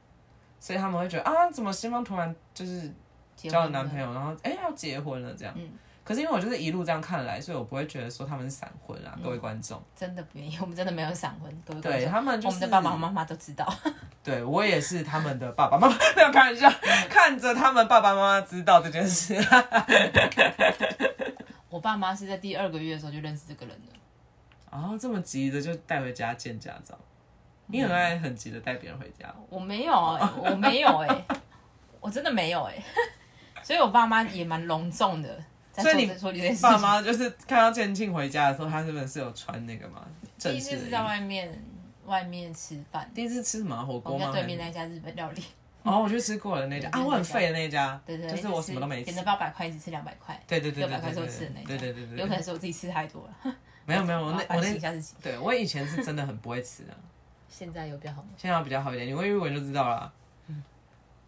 [0.58, 2.90] 所以他们会觉得啊，怎么新方突然就是
[3.46, 5.54] 交了男朋友，然后哎、要结婚了这样。
[5.56, 5.70] 嗯
[6.08, 9.78] 可是因为我就是一路这样看来，所以我不会觉得说他们是闪婚啊，各位观众。
[9.94, 13.70] 真的不愿意，我们真的没有闪婚，各位观对他们就是我们的爸爸妈妈都知道。
[14.24, 16.66] 对我也是他们的爸爸妈妈， 没有开玩笑，
[17.10, 19.36] 看着他们爸爸妈妈知道这件事。
[21.68, 23.92] 我爸妈是在第二个月的时候就认识这个人了。
[24.72, 26.98] 然后这么急的就带回家见家长，
[27.66, 29.30] 你很爱很急的带别人回家。
[29.50, 31.24] 我没有哎、我没有哎、
[32.00, 32.82] 我真的没有哎、
[33.68, 36.06] 所以我爸妈也蛮隆重的在所以你
[36.62, 36.80] 爸情。
[36.80, 40.06] 妈就是看到建庆回家的时候，他是不是有穿那个嘛？
[40.38, 41.02] 第一次是在。
[41.02, 41.62] 外面
[42.06, 44.30] 外面吃饭，第一次吃什么啊火我锅吗？
[44.32, 45.44] 对面那家日本料理，
[45.82, 49.16] 哦，我去吃过了那家 啊，我很废的那一家，对对，就是我什么都没吃点。
[49.18, 53.54] 了八百块，一直吃两百块，对对对对六百块吃的那对家，对对对对有可能是我自己吃太多了，
[53.84, 55.12] 没有没有，我那我那下自己。
[55.22, 56.96] 对我以前是真的很不会吃的，
[57.50, 58.28] 现在有比较好吗？
[58.38, 59.06] 现在比较好一点。
[59.06, 60.10] 你问玉文就知道了。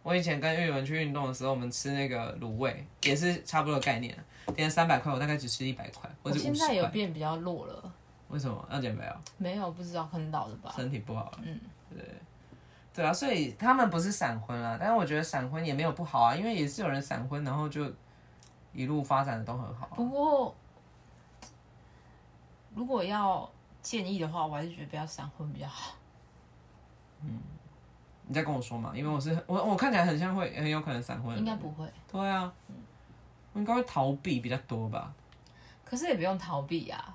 [0.02, 4.16] 我以前跟玉文去运动的时候，我们吃那个卤味也是差不多的概念，
[4.54, 6.90] 点三百块，我大概只吃一百块或我者五十现在有块。
[6.90, 7.92] 变比较弱了，
[8.28, 9.20] 为什么要减肥啊？
[9.36, 10.72] 没有不知道可能老了吧？
[10.74, 11.40] 身体不好了。
[11.42, 11.60] 嗯，
[11.90, 12.02] 对
[12.94, 17.92] 对啊，所以他们不是闪婚啊，但是我觉得闪婚也没有不好啊，因为也是有人闪婚，然后就
[18.72, 20.54] 一路发展的都很好啊、不过
[22.74, 23.50] 如果要
[23.82, 25.94] 建议的话，我还是觉得不要闪婚比较好。
[28.30, 32.52] 你再跟我说嘛，因为我是我我看起来很像会很有可能闪婚应该不会，对啊，
[33.52, 35.12] 我应该会逃避比较多吧。
[35.84, 37.12] 可是也不用逃避啊。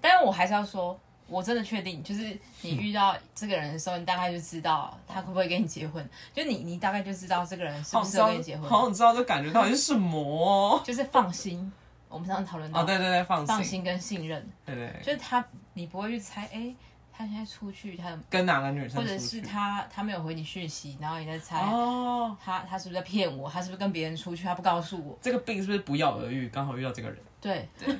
[0.00, 10.82] 但是我还是要说，我真的确定，就是你遇到这个人的时候，你大概就知道他会不会跟你结婚，就你你大概就知道这个人是不适好想知道合跟你结婚，好你知道这感觉到底是什么哦。
[10.84, 11.72] 就是放心。
[12.08, 15.44] 我们上次讨论到哦，对对对，放心，放心跟信任，对对，就是他
[15.74, 16.74] 你不会去猜，哎、
[17.18, 19.18] 他现在出去，他跟哪个女生或者？
[19.18, 21.58] 是他他没有回你讯息，然后你在猜。
[21.58, 23.50] 哦，他他是不是在骗我？
[23.50, 24.44] 他是不是跟别人出去？
[24.44, 25.18] 他不告诉我。
[25.20, 26.48] 这个病是不是不药而愈？
[26.48, 27.18] 刚好遇到这个人。
[27.40, 27.96] 对，对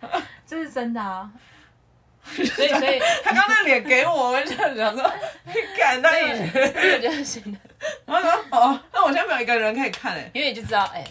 [0.46, 1.28] 这是真的啊。
[2.24, 5.12] 所以所以他刚那脸给我，我就想说，
[5.44, 6.48] 你敢那你？
[6.52, 7.60] 这个就是信任，
[8.06, 10.30] 然后说哦，那我现在没有一个人可以看哎。
[10.32, 11.04] 因为你就知道，哎、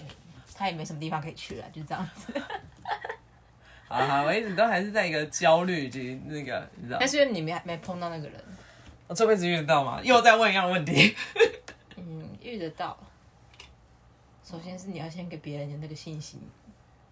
[0.55, 2.33] 他也没什么地方可以去了，就这样子。
[3.91, 8.43] 好好，我一直都还是在一个焦虑及那个，你知道但，是因为你没没碰到那个人，
[9.07, 9.99] 我这辈子遇得到吗？
[10.03, 11.15] 又在问一样的问题。
[11.97, 12.97] 嗯，遇得到。
[14.43, 16.39] 首先是你要先给别人的那个信心，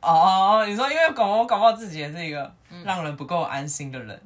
[0.01, 4.19] 哦，你说因为搞我搞不好自己也是一个嗯让人不够安心的人，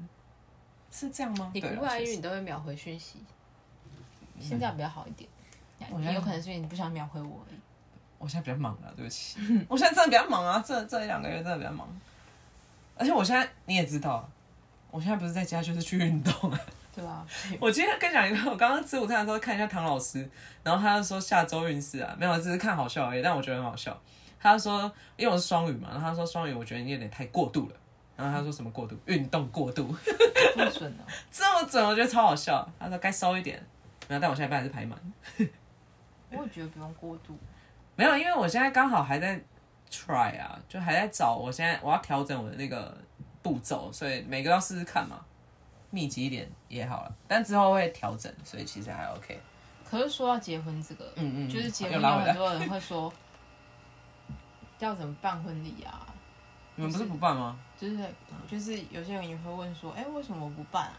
[0.92, 1.52] 是这样吗？
[1.54, 3.24] 你不会啊，因为你都会秒回讯息。
[4.40, 5.30] 现在比较好一点，
[5.92, 7.60] 我现在也有可能是因为你不想秒回我而已。
[8.18, 9.38] 我现在比较忙啊，对不起，
[9.68, 11.88] 我现在真的比较忙啊，这这一两个月真的比较忙，
[12.96, 14.30] 而且我现在你也知道，
[14.92, 16.60] 我现在不是在家就是去运动啊。
[16.96, 17.26] 对吧？
[17.60, 20.30] 我今天跟你讲一个，我刚刚吃午餐的时候看一下唐老师，
[20.62, 24.00] 然后他就说下周运势啊，没有，只是看好笑而已，但我觉得很好笑。
[24.40, 24.84] 他说，
[25.18, 27.76] 因为我是双鱼嘛，然后他说双鱼，我觉得你有点太过度了。
[28.16, 28.96] 然后他说什么过度？
[29.08, 29.96] 运动过度，
[30.56, 32.64] 这么准哦、 这么准，我觉得超好笑。
[32.80, 33.58] 他说该收一点，
[34.08, 35.00] 然后但我现在班还是排满。
[36.30, 37.36] 我也觉得不用过度。
[37.96, 39.42] 没有，因为我现在刚好还在
[39.94, 42.98] try 啊，就还在找，我现在我要调整我的那个
[43.42, 45.20] 步骤，所以每个都要试试看嘛，
[45.92, 49.40] 密集一点也好了，但之后会调整，所以其实还 OK。
[49.90, 53.14] 可是说到结婚这个，嗯嗯，就是结婚有很多人 会说，
[54.80, 56.08] 要怎么办婚礼啊？
[56.76, 57.60] 你们不是不办吗？
[57.78, 57.98] 就是
[58.50, 60.98] 就是有些人也会问说，哎、为什么我不办啊？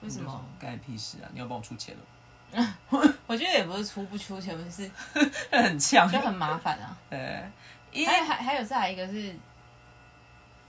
[0.00, 0.42] 为什么？
[0.58, 1.28] 干你屁事啊！
[1.34, 2.76] 你要帮我出钱了，
[3.26, 4.90] 我觉得也不是出不出钱，是
[5.52, 6.10] 很呛。
[6.10, 6.96] 就很麻烦啊。
[7.10, 7.44] 对，
[7.92, 9.34] 伊还还还有再来一个是，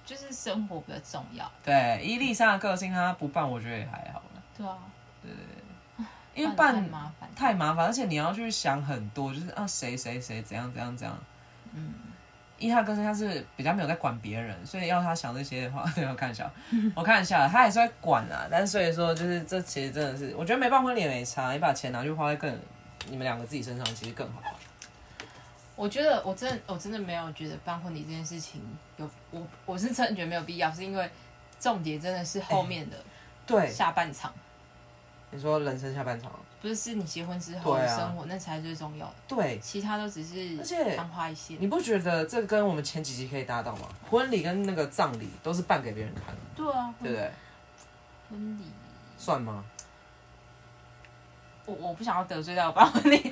[0.06, 4.78] 就是生活比较重要，对伊丽莎的个性，她不办，我觉得也还好了，对啊。
[5.24, 5.32] 对，
[6.34, 11.16] 因为办办太麻烦，太麻烦，而且你要去想很多，就是啊谁谁谁怎样怎样怎样。
[11.74, 11.94] 嗯，
[12.58, 16.50] 伊他个性他是比较没有在管别人，所以要他想这些的话，对我看一下，
[16.96, 22.60] 我看一下， 他还是会管啊，但是所以说就是这其实真的是，我觉得没办婚礼也没差，你把钱拿去花在更
[23.08, 24.42] 你们两个自己身上，其实更好。
[25.82, 28.62] 我觉得我真的我真的没有觉得办婚礼这件事情
[28.98, 31.10] 有我我是真的觉得没有必要，是因为
[31.60, 32.98] 重点真的是后面的
[33.48, 34.32] 对，下半场，
[35.32, 41.58] 你说人生下半场，不是是你结婚之后的生活，那才是最重要的，对，其他都只是而且昙花一现。
[41.60, 43.88] 你不觉得这跟我们前几集可以搭到吗？
[44.08, 47.32] 婚礼跟那个葬礼都是办给别人看的，对啊，对不对？
[48.30, 48.66] 婚礼，
[49.18, 49.66] 算吗？
[51.66, 53.18] 我我不想要得罪到我办婚礼，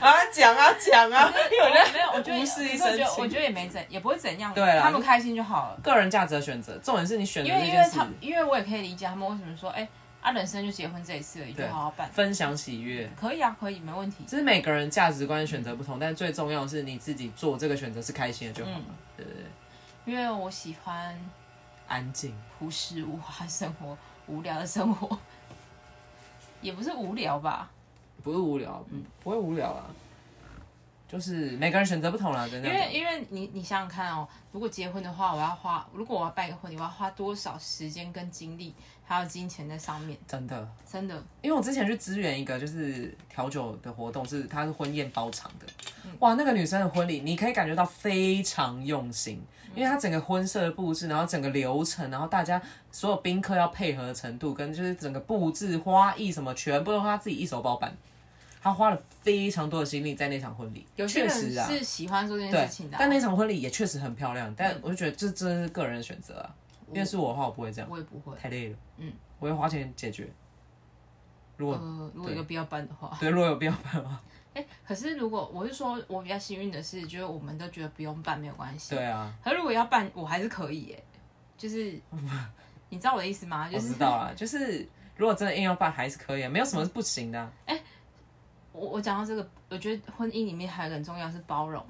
[0.00, 5.78] 啊，讲啊讲啊，因为我觉得没有，我觉得无事一可是我觉得身轻我觉得也没怎，也不会怎样，对啦他们开心就好了。
[5.82, 9.86] 个人价值的选择，重点是你选择因这为因为他，因为我也可以理解他们为什么说，哎、
[10.22, 12.08] 啊，人生就结婚这一次而已，就对好好办。
[12.10, 13.08] 分享喜悦。
[13.14, 14.24] 可以啊，可以，没问题。
[14.26, 19.42] 只是每个人价值观选择不同，但最重要的是你自己做这个选择是开心的就好了，嗯对不对？
[20.12, 21.16] 因为我喜欢
[21.86, 25.18] 安静，朴实无华的生活，无聊的生活，
[26.60, 27.70] 也不是无聊吧？
[28.22, 29.86] 不是无聊，嗯，不会无聊啊。
[31.08, 32.68] 就是每个人选择不同啦，真的。
[32.68, 38.74] 因为因为你你想想看哦，如果结婚的话，我要花，如果我要办一个婚礼，我要花多少时间跟精力，
[39.06, 40.18] 还有金钱在上面？
[40.26, 45.66] 真的，真的，因为我之前去支援一个就是调酒的活动，是它是婚宴包场的，
[46.04, 46.10] 嗯。
[46.18, 49.40] 哇，那个女生的婚礼，你可以感觉到非常用心，
[49.76, 57.96] 因为她整个婚摄的布置，然后整个流程，然后大家所有宾客要配合的程度，跟就是整个布置花艺什么，全部都是她自己一手包办。
[58.60, 66.50] 她花了非常多的心力在那场婚礼，有些确实啊，人是喜欢做这件事情的啊、但那场婚礼也确实很漂亮，但我就觉得这真的是个人的选择啊，
[66.92, 68.36] 因为是我的话，我不会这样，我也不会。
[68.36, 70.30] 太累了，嗯，我会花钱解决。
[71.56, 74.20] 如果、呃，如果有必要办的话，对，如果有必要办的话，
[74.54, 78.94] 哎、可是如果我是说，我比较幸运的是，就是我们都觉得不用办没有关系。
[78.94, 81.04] 对啊，可是如果要办，我还是可以耶，
[81.56, 81.98] 就是
[82.88, 83.68] 你知道我的意思吗？
[83.68, 87.52] 就我是知道啊，就是如果真的硬要办，还是可以啊，没有什么是不行的啊、
[88.72, 91.84] 我我讲到这个，我觉得婚姻里面还很重要是包容，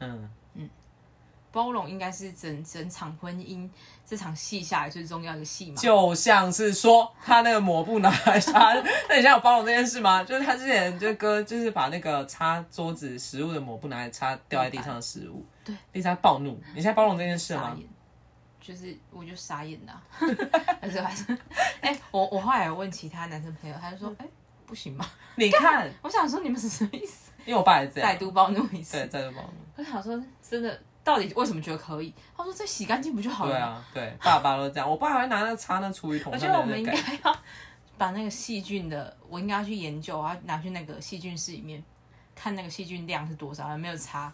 [0.00, 0.28] 嗯，
[1.52, 3.68] 包容应该是整整场婚姻
[4.04, 5.76] 这场戏下来最重要的戏嘛。
[5.76, 8.72] 就像是说他那个抹布拿来擦，
[9.08, 10.24] 那你现在有包容这件事吗？
[10.24, 17.76] 就是他之前就哥就是把那个擦桌子食物的抹布拿来擦掉在地上的食物，对，丽莎暴怒，你现在包容这件事吗？
[18.60, 20.02] 就是我就傻眼了、啊，
[20.80, 21.36] 但是还是，
[21.80, 24.26] 哎、我我后来有问其他男生朋友，他就说，哎、
[24.64, 25.04] 不行吗？
[25.34, 27.32] 你看， 我想说你们是什么意思？
[27.44, 28.92] 因为我爸也是这样，再度暴怒一次。
[28.92, 32.12] 对，再度暴怒，我想说，真的，到底为什么觉得可以？
[32.36, 33.84] 他说再洗干净不就好了吗？
[33.92, 37.36] 对啊，对，爸爸都这样，我爸还会拿那个擦那厨余桶我上觉得我们应该要
[37.98, 41.82] 把那个细菌的，我应该要去研究，我要拿去那个细菌室里面
[42.34, 44.32] 看那个细菌量是多少，有没有差。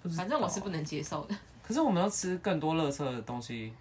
[0.00, 3.72] 不知道反正我是不能接受的，可是我们要吃更多垃圾的东西，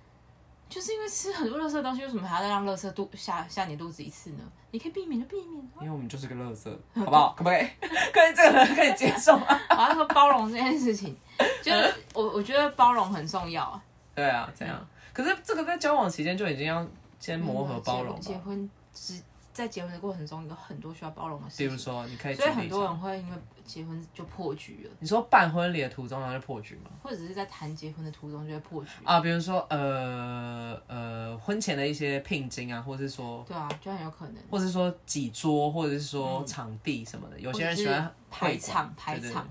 [0.70, 4.44] 就是因为吃很多垃圾的东西，为什么还要再让垃圾肚下下你肚子一次呢？
[4.72, 5.80] 你可以避免就避免啊。
[5.82, 7.34] 因为我们就是个垃圾， 好不好？
[7.38, 7.66] 可不可以？
[8.14, 9.46] 可以，这个人可以接受吗？
[9.70, 11.16] 我要说包容这件事情，
[11.64, 13.82] 就是我我觉得包容很重要啊。
[14.14, 14.86] 对啊，这样。
[15.14, 16.86] 可是这个在交往期间就已经要
[17.20, 18.38] 先磨合包容结。
[18.38, 19.20] 婚之
[19.54, 22.84] 在结婚的过程中有很多需要包容的事情，如说，你可以所以很多。
[22.84, 23.38] 人会因为
[23.68, 26.90] 结婚就破局了，你说办婚礼的途中然后就破局吗？
[27.04, 28.90] 或者是在谈结婚的途中就会破局。
[29.04, 34.36] 啊，比如说呃呃婚前的一些聘金啊，或者是说，对啊，就很有可能。
[34.50, 37.40] 或者是说几桌，或者是说场地什么的。
[37.40, 39.48] 有些人喜欢嗯排场排场，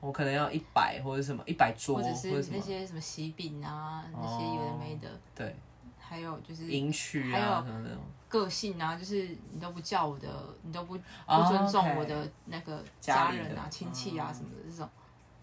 [0.00, 5.54] 我可能要一百或者什么一百桌，或者是那些什么喜饼啊，那些有的没的，对，
[5.98, 7.98] 还有就是迎娶还有啊什么那种
[8.32, 10.26] 个性啊，就是你都不叫我的，
[10.62, 10.94] 你都不
[11.26, 14.88] 哦不尊重我的那个家人啊、亲戚啊嗯什么的这种，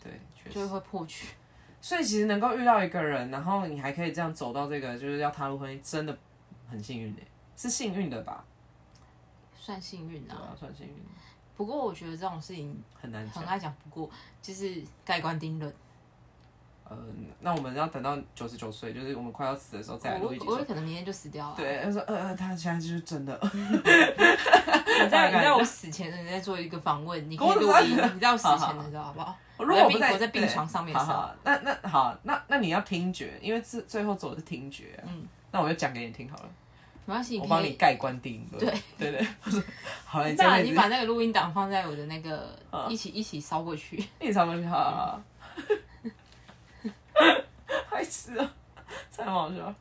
[0.04, 0.68] 对，确就实。
[0.68, 1.28] 会破局。
[1.80, 6.18] 所以其实能够遇到一个人，然后你还可以这样走到这个就是要踏入婚姻，真的
[6.68, 7.22] 很幸运的，
[7.56, 8.44] 是幸运的吧？
[9.56, 10.96] 算幸运啊，对啊，算幸运，
[11.56, 13.46] 不过我觉得这种事情很难讲很。
[13.46, 14.10] 爱讲不过，
[14.42, 15.72] 就是盖棺定论。
[16.90, 16.98] 呃，
[17.40, 20.58] 那我们要等到九十九岁，就是我们快要死的时候再来我录一集说。
[20.58, 21.56] 我可能明天就死掉了。
[21.56, 23.40] 对，他说呃呃，他现在就是真的。
[23.44, 27.96] 你在 你在我死前，你在做一个访问，你可以录音。
[28.16, 29.38] 你在我死前的时候，好不好？
[29.60, 35.04] 如果我在病床上面的时候好好，那那好，那那你要听觉，因为最最后走的是听觉、啊。
[35.08, 36.50] 嗯，那我就讲给你听好了，
[37.06, 37.46] 没关系，我。
[37.46, 38.60] 帮你盖棺定论。
[38.60, 39.62] 对对对，我说
[40.06, 43.98] 好了，你你把那个录音档放在我的那个嗯一起一起烧过去。
[44.20, 45.22] 一起烧过去，好好好。
[48.00, 48.54] 还吃啊，
[49.16, 49.74] 太好笑。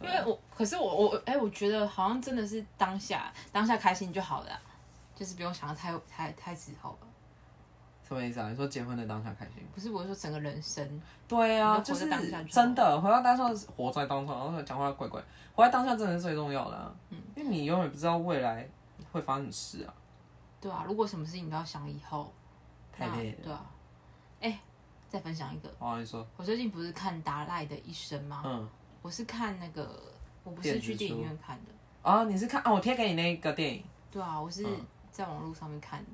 [0.00, 4.60] 因为我，可是我我哎、我觉得好像真的是当下当下开心就好了啊，
[5.14, 7.06] 就是不用想的太太太之后了。
[8.06, 8.48] 什么意思啊？
[8.48, 9.56] 你说结婚的当下开心？
[9.74, 12.08] 不是我是说整个人生，对啊，就就是
[12.48, 13.44] 真的活到当下，
[13.76, 15.20] 活在当下，然后讲话怪怪，
[15.54, 16.90] 活在当下真的是最重要的、啊。
[17.10, 18.66] 嗯，因为你永远不知道未来
[19.12, 19.92] 会发生什么事啊，
[20.60, 22.32] 对啊，如果什么事情都要想以后，
[22.90, 23.38] 太累了。
[23.42, 23.66] 对啊，
[24.40, 24.58] 哎、
[25.08, 28.42] 再分享一个，哦，你说，我最近不是看达赖的一生吗？
[28.44, 28.68] 嗯，
[29.02, 30.00] 我是看那个，
[30.44, 31.72] 我不是去电影院看的。
[32.02, 32.72] 哦，你是看啊？
[32.72, 34.86] 我贴给你那个电影，对啊，我是嗯。
[35.10, 36.10] 在网络上面看的，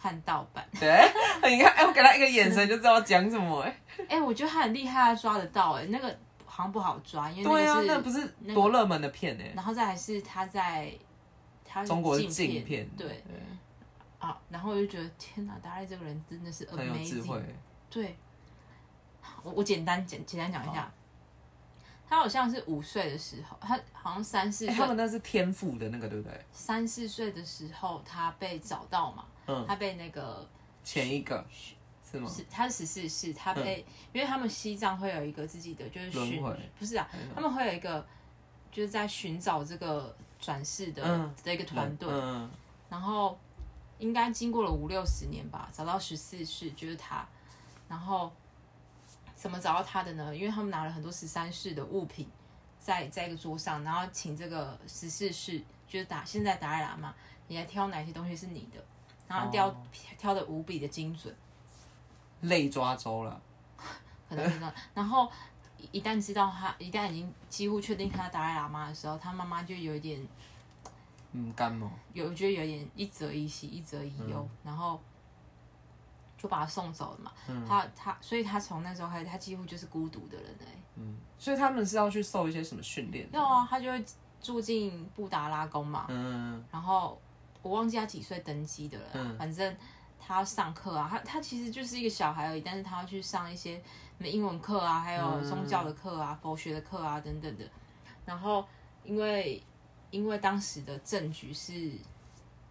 [0.00, 0.64] 看盗版。
[0.78, 0.88] 对，
[1.50, 3.76] 你看，哎，我给他一个眼神就知道讲什么，哎，
[4.08, 6.16] 哎、我觉得他很厉害，他抓得到、哎，那个
[6.46, 8.24] 好像不好抓，因为对啊，那不是
[8.54, 10.92] 多热门的片哎，然后再还是他在
[11.64, 13.24] 他是中国禁片，对
[14.20, 17.42] 啊，然后我就觉得天哪，达赖这个人真的是很有智慧，
[17.90, 18.16] 对，
[19.42, 20.90] 我我简单简简单讲一下，
[22.08, 26.44] 他好像是五岁的时候，他好像三四他们那是天赋的那个，对不对？
[26.52, 30.46] 三四岁的时候，他被找到嘛，嗯他被那个
[30.84, 31.44] 前一个
[32.10, 32.30] 是吗？
[32.30, 36.42] 是他是十四世，他被、因为他们西藏会有一个自己的就是寻，
[36.78, 38.06] 不是啊，他们会有一个
[38.72, 42.50] 就是在寻找这个转世的、嗯的一个团队，嗯，
[42.88, 43.38] 然后
[43.98, 47.26] 应该经过了五六十年吧，找到十四世就是他，
[47.88, 48.32] 然后
[49.34, 50.34] 怎么找到他的呢？
[50.34, 52.28] 因为他们拿了很多十三世的物品
[52.78, 57.14] 在在一个桌上，然后请这个十四世就是打现在达赖喇嘛，
[57.46, 58.84] 你来挑哪些东西是你的，
[59.26, 59.76] 然后挑、哦
[60.18, 61.34] 挑的无比的精准。
[62.42, 63.40] 类抓周了，
[64.28, 64.74] 可能是这样。
[64.94, 65.30] 然后
[65.76, 70.20] 一一旦知道他，一旦已经几乎确定他达赖喇嘛的时候，他妈妈就有一点
[71.32, 71.90] 嗯，干嘛？
[72.12, 75.00] 有，我觉得有点一则一喜，一则一忧，嗯然后
[76.38, 77.32] 就把他送走了嘛。
[77.68, 83.28] 他他，所以他从那时候开始，他几乎就是孤独的人哎、嗯，所以他们是要去受一些什么训练？
[83.32, 84.02] 要啊，他就会
[84.40, 87.20] 住进布达拉宫嘛，嗯，然后
[87.60, 89.76] 我忘记他几岁登基的了反正
[90.18, 93.82] 他要上课啊，他他其实就是一个小孩而已，但是他要去上一些什
[94.18, 95.44] 么英文课啊，还有嗯。
[95.44, 97.64] 宗教的课啊、佛学的课啊等等的。
[98.24, 98.64] 然后
[99.04, 99.62] 因为
[100.10, 101.92] 因为当时的政局是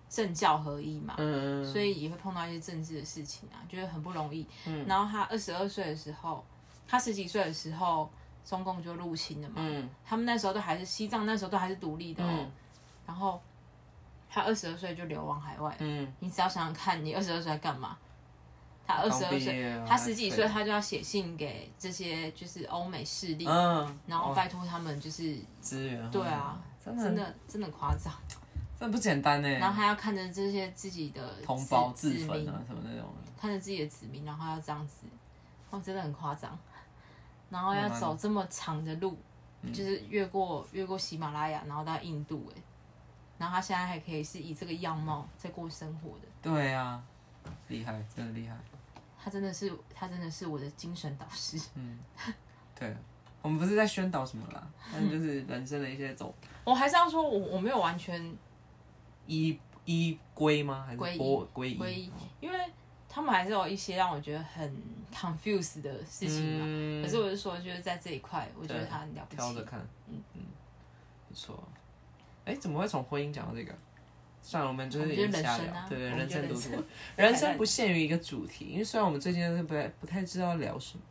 [0.09, 4.45] 政教合一嘛，嗯，所以也会碰到一些政治的事情啊，觉得很不容易。
[4.65, 4.85] 嗯。
[4.87, 6.43] 然后他二十二岁的时候，
[6.87, 8.09] 他十几岁的时候，
[8.45, 9.89] 中共就入侵了嘛，嗯。
[10.05, 12.29] 他们那时候都还是西藏，那时候都还是独立的哦。
[12.31, 12.51] 嗯。
[13.05, 13.41] 然后
[14.29, 17.97] 他二十二岁就流亡海外，嗯，你只要想想看，你二十二岁在干嘛？
[18.85, 28.13] 他二十二岁，他十几岁他就要写信给这些就是欧美势力，嗯，然后哦拜托他们就是资源，对啊，真的真的真的夸张。
[28.79, 29.49] 真的不简单呢。
[29.49, 35.05] 然后还要看着这些自己的同胞子子民啊什么那种的，看着自己的子民，然后要这样子，
[35.69, 36.57] 哦，真的很夸张。
[37.49, 39.17] 然后要走这么长的路，
[39.61, 42.61] 嗯就是越过越过喜马拉雅，然后到印度，哎，
[43.37, 47.01] 然后他现在还可以是以这个样貌在过生活的，对啊，
[47.69, 48.55] 厉害，真的厉害。
[49.17, 51.57] 他真的是他真的是我的精神导师。
[51.75, 51.97] 嗯
[52.77, 52.95] 对，
[53.41, 58.21] 我们不是在宣导什么啦，但是就是人生的一些走 我还是要说我我没有完全
[59.27, 60.85] 依依归吗？
[60.87, 61.79] 还是皈依皈皈依？
[61.79, 62.57] 皈依，因为
[63.07, 64.75] 他们还是有一些让我觉得很
[65.13, 66.65] confused 的事情嘛。
[66.67, 69.37] 嗯可是我是说，就是在这一块，我觉得他很了不起。
[69.37, 70.41] 挑着看，嗯嗯，
[71.27, 71.63] 不错。
[72.45, 73.73] 哎，怎么会从婚姻讲到这个？
[74.41, 76.83] 算了，我们就是瞎聊，生啊对对，人人生生读书，
[77.17, 81.03] 人生 不限于一个主题，因为虽然我们最近是不太不太知道聊什么，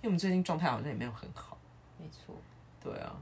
[0.00, 1.56] 因为我们最近状态好像也没有很好。
[1.98, 2.34] 没错，
[2.82, 3.14] 对啊，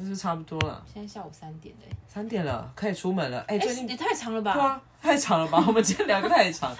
[0.00, 3.40] 那是差不多了，现在下午三点嘞，三点了，可以出门了。
[3.40, 4.54] 哎，哎、最近也太长了吧？
[4.54, 5.62] 对啊，太长了吧？
[5.68, 6.74] 我们今天聊个太长，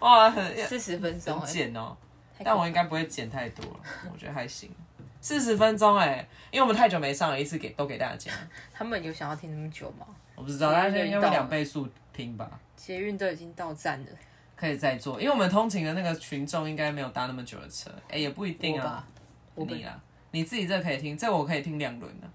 [0.00, 1.96] 哇，很四十分钟哎，很剪哦。
[2.44, 3.80] 但我应该不会剪太多了，
[4.12, 4.70] 我觉得还行。
[5.20, 8.30] 四十分钟哎，因为我们太久没上了，一次给都给大家。
[8.74, 10.06] 他们有想要听那么久吗？
[10.34, 12.50] 我不知道，大家现在应该两倍速听吧？
[12.76, 14.06] 捷运都已经到站了，
[14.54, 19.06] 可以再做，因为我们通勤的那个群众应该没有搭那么久的车，哎、也不一定啊
[19.54, 19.98] 你啦，
[20.32, 22.26] 你自己这可以听，这我可以听两轮的。
[22.26, 22.30] 啊，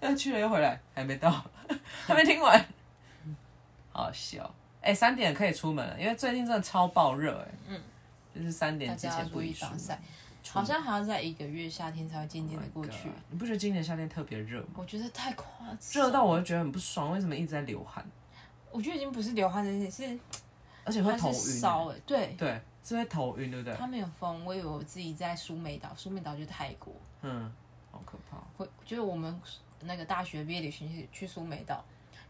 [0.00, 1.30] 要去了又回来，还没到，
[2.06, 2.64] 还没听完，
[3.92, 4.52] 好笑。
[4.80, 7.48] 哎、三点可以出门了，因为最近真的超爆热哎。
[7.68, 7.80] 嗯，
[8.34, 10.00] 就是三大点之前不宜防晒。。
[10.48, 13.16] 好像还要在一个月夏天才会渐渐的过去 Oh。
[13.28, 14.68] 你不觉得今年夏天特别热吗？
[14.76, 15.46] 我觉得太夸
[15.78, 18.04] 张，热到我就觉得很不爽，为什么一直在流汗，
[18.72, 20.18] 我觉得已经不是流汗这件事，是
[20.82, 21.34] 而且会它头晕。
[21.34, 23.76] 是烧哎，对，对，是会头晕，对不对？
[23.76, 27.52] 它没有风，我以为我自己在苏梅岛，苏梅岛就是泰国，嗯，
[28.84, 29.40] 就是我们
[29.80, 31.84] 那个大学毕业旅行去去苏梅岛，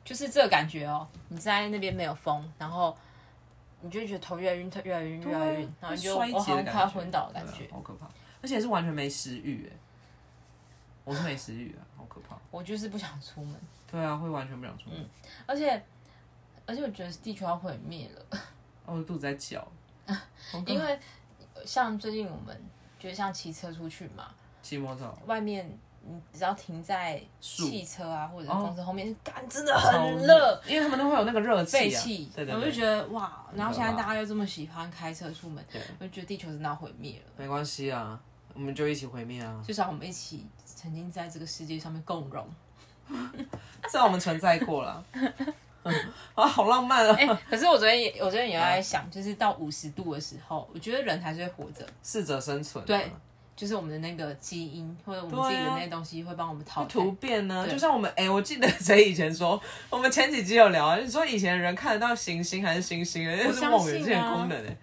[0.05, 1.07] 就是这个感觉哦。
[1.29, 2.97] 你在那边没有风，然后
[3.81, 7.69] 你就会觉得头越来越晕，越来越晕，越来越晕，然后你就我好像快要昏倒的感觉。
[7.71, 8.09] 好可怕。
[8.43, 9.77] 而且是完全没食欲哎，
[11.05, 12.39] 我是没食欲啊，好可怕。
[12.51, 13.55] 我就是不想出门，
[13.91, 15.09] 对啊，会完全不想出门。
[15.47, 15.83] 而且
[16.67, 18.25] 而且我觉得地球要毁灭了，
[18.87, 19.67] 哦，我肚子在叫。
[20.67, 20.99] 因为
[21.65, 22.61] 像最近我们
[22.99, 25.71] 就是像骑车出去嘛，骑摩托外面
[26.03, 31.81] 你只要停在汽车啊或者公车后面，干真的很热。，因为他们都会有那个热气啊。
[31.81, 37.33] 废气，对对对，我就觉得哇，然后现在大家又这么喜欢开车出门对，我就觉得地球真的要毁灭了。
[37.37, 38.19] 没关系啊，
[38.55, 39.63] 我们就一起毁灭啊。
[39.67, 42.49] 至少我们一起曾经在这个世界上面共荣。
[43.89, 45.05] 至少我们存在过了。
[46.35, 47.17] 啊，好浪漫啊！
[47.19, 52.87] 哎、可是我昨天也，我昨天也在想，就是到五十度的时候，我觉得人还是会活着，适者生存啊。
[52.87, 53.11] 对
[53.61, 56.89] 就是我们的那个基因或者我们自己的那些东西会帮我们淘汰。
[56.89, 57.75] 突变呢，对。
[57.75, 64.75] 就像我们哎、我记得谁以前说，我们前几集有聊啊，你说以前人看得到行星还是星星的，那是相望远镜功能哎。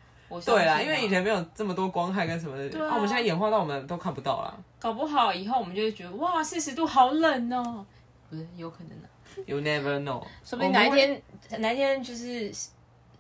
[0.45, 2.93] 对啦，因为以前没有这么多光害跟什么的，对啊。
[2.93, 4.55] 我们现在演化到我们都看不到啦。
[4.78, 7.84] 搞不好以后我们就会觉得哇，四十度好冷哦，
[8.30, 9.07] 不是有可能的、
[9.47, 11.19] You never know，说不定哪一天
[11.57, 12.53] 哪一天就是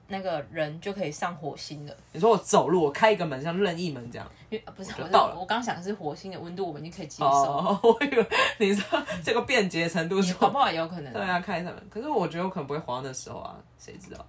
[0.07, 1.95] 那个人就可以上火星了。
[2.11, 4.27] 你说我走路，我开一个门，像任意门这样。
[4.49, 8.27] 因为呃不是，我到了我刚想的是火星的温度，我们已经可以接受，哦， 我以为
[8.59, 11.79] 你说这个便捷程度是也搞不好也有可能、对啊，开什么？
[11.89, 14.25] 可是我觉得我可能不会滑到那时候啊，谁知道？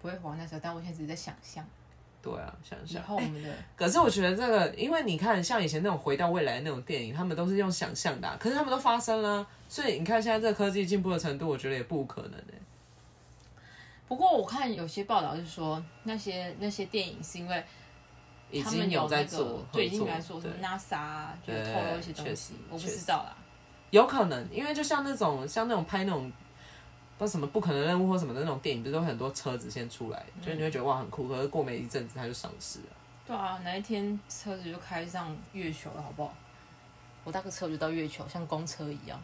[0.00, 1.64] 不会黄那时候，但我现在只是在想象
[2.20, 3.02] 对啊，想以想。
[3.04, 12.57] 后我们的、可是我觉得这个，因为你看，像以前那种回到未来的那种电影，他们都是用想象的啊、可是他们都发生了啊，所以你看现在这个科技进步的程度，我觉得也不可能哎、
[14.08, 17.62] 不过我看有些报道是说，那些那些电影是因为
[18.50, 23.36] 已他们有在那个做，对，已经在做什么 NASA 啊，就透露一些东确西，我不知道啦。
[23.90, 26.32] 有可能，因为就像那种像那种拍那种
[27.18, 32.86] 不知道什么不可能任务或什么的那种电影，不是都很多车子先出来，就是你会觉得哇很酷，可是过没一阵子它就上市了。
[33.26, 36.34] 对啊，哪一天车子就开上月球了，好不好？
[37.24, 39.20] 我搭个车就到月球，像公车一样。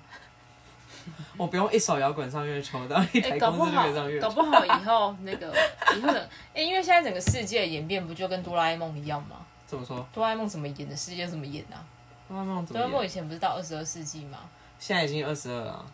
[1.36, 4.28] 我不用一手摇滚上月球，然后一哎、台搞不好公司就可以上，月球。
[4.28, 5.54] 搞不好以后那个
[5.96, 9.36] 以后的，哎、因为现在整个世界的演变不就跟哆啦 A 梦一样吗？
[9.66, 10.06] 怎么说？
[10.12, 11.82] 哆啦 A 梦怎么演的，世界怎么演啊？
[12.28, 13.04] 哆啦 A 梦哆啦 A 梦？
[13.04, 14.38] 以前不是到二十二世纪吗？
[14.78, 15.86] 现在已经二十二了，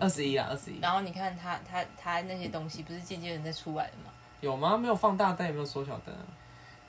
[0.00, 0.78] 二十一了，二十一。
[0.80, 4.10] 然后你看他他他那些东西不是渐渐的在出来的吗？
[4.40, 4.76] 有吗？
[4.76, 6.24] 没有放大灯，也没有缩小灯啊。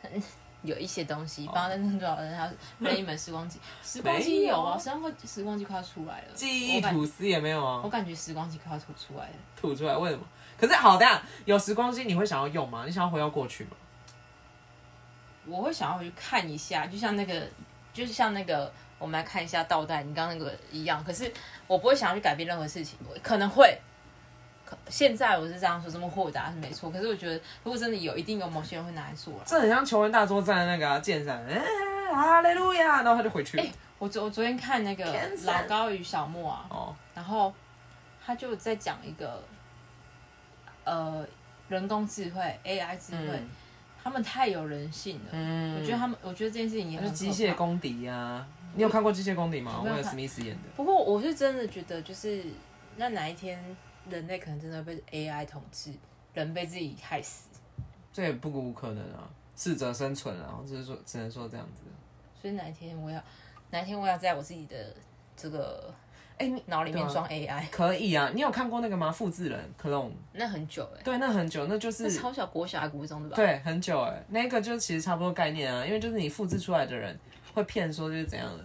[0.64, 9.34] 有一些东西，哦不知道那是多少人，还有任意门时光机， 时光机有啊，时光机时光机快要出来了，记忆吐司也没有啊我，感觉时光机快要吐出来了。
[9.56, 10.24] 吐出来为什么？
[10.58, 12.84] 可是好，的有时光机，你会想要用吗？
[12.86, 13.72] 你想要回到过去吗？
[15.46, 17.46] 我会想要回去看一下，就像那个，
[17.94, 21.04] 就是像那个，我们来看一下倒带，你刚刚那个一样。
[21.04, 21.30] 可是
[21.68, 23.78] 我不会想要去改变任何事情，我可能会。
[24.86, 26.90] 可现在我是这样说，这么豁达是没错。
[26.90, 29.44] 可是我觉得，如果真的有，一定有某些人会拿来做了。
[29.46, 31.62] 这很像求婚大作战的那个啊剑闪，哎，
[32.14, 33.64] 哈利路亚，然后他就回去了。
[34.00, 35.06] 我昨我昨天看那个
[35.44, 37.54] 老高与小莫啊，哦，然后
[38.26, 39.42] 他就在讲一个
[40.84, 41.26] 呃
[41.70, 43.50] 人工智慧 AI 智慧，嗯
[44.04, 45.30] 他们太有人性了。
[45.32, 47.68] 嗯，我觉得他们，我觉得这件事情也很是机械工。
[47.70, 48.46] 公敌呀。
[48.76, 49.76] 你有看过机械公敌吗？
[49.78, 50.64] 我没有看威尔史密斯演的。
[50.76, 52.44] 不过我是真的觉得，就是
[52.98, 53.64] 那哪一天
[54.10, 55.92] 人类可能真的会被 AI 统治，
[56.34, 57.50] 人被自己害死。
[58.12, 61.82] 这也不无可能啊，适者生存啊，只是说只能说这样子。
[62.40, 63.24] 所以哪一天我要，
[63.72, 64.96] 哪一天我要在我自己的
[65.36, 65.94] 这个
[66.38, 69.12] 哎、脑里面装 AI，、可以啊，你有看过那个吗？
[69.12, 73.36] 复制人 clone， 那很久哎、对，那很久，那就是那超小国小还国中的吧？
[73.36, 77.18] 对很久哎，那个就其实差不多概念啊，因为就是你复制出来的人
[77.54, 78.64] 会骗说就是怎样的，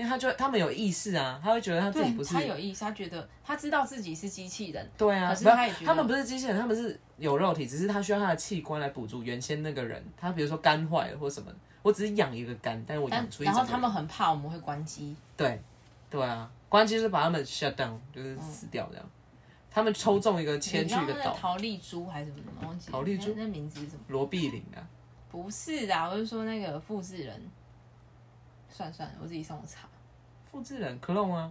[0.00, 10.02] 因为他就他们有意识啊，他会觉得他自己不是他有意识，他觉得他知道自己是机器人，对啊，可是他也觉得他们不是机器人，他们是有肉体，只是他需要他的器官来补助原先那个人。
[10.16, 15.60] 他比如说肝坏了或什么，我只是养一个肝，但是我但养出一然后他们很怕我们会关机，对
[16.08, 19.06] 对啊，关机就是把他们 shut down，就是死掉这样。
[19.70, 22.50] 他们抽中一个迁去一你知道那个岛，陶丽珠还是什么？
[22.62, 24.00] 忘记了陶丽珠那那名字是什么？
[24.08, 24.80] 罗碧玲啊，
[25.30, 27.38] 不是啊，我是说那个复制人。
[28.72, 29.88] 算了算了，我自己上网查。
[30.50, 31.50] 复制人 clone 啊，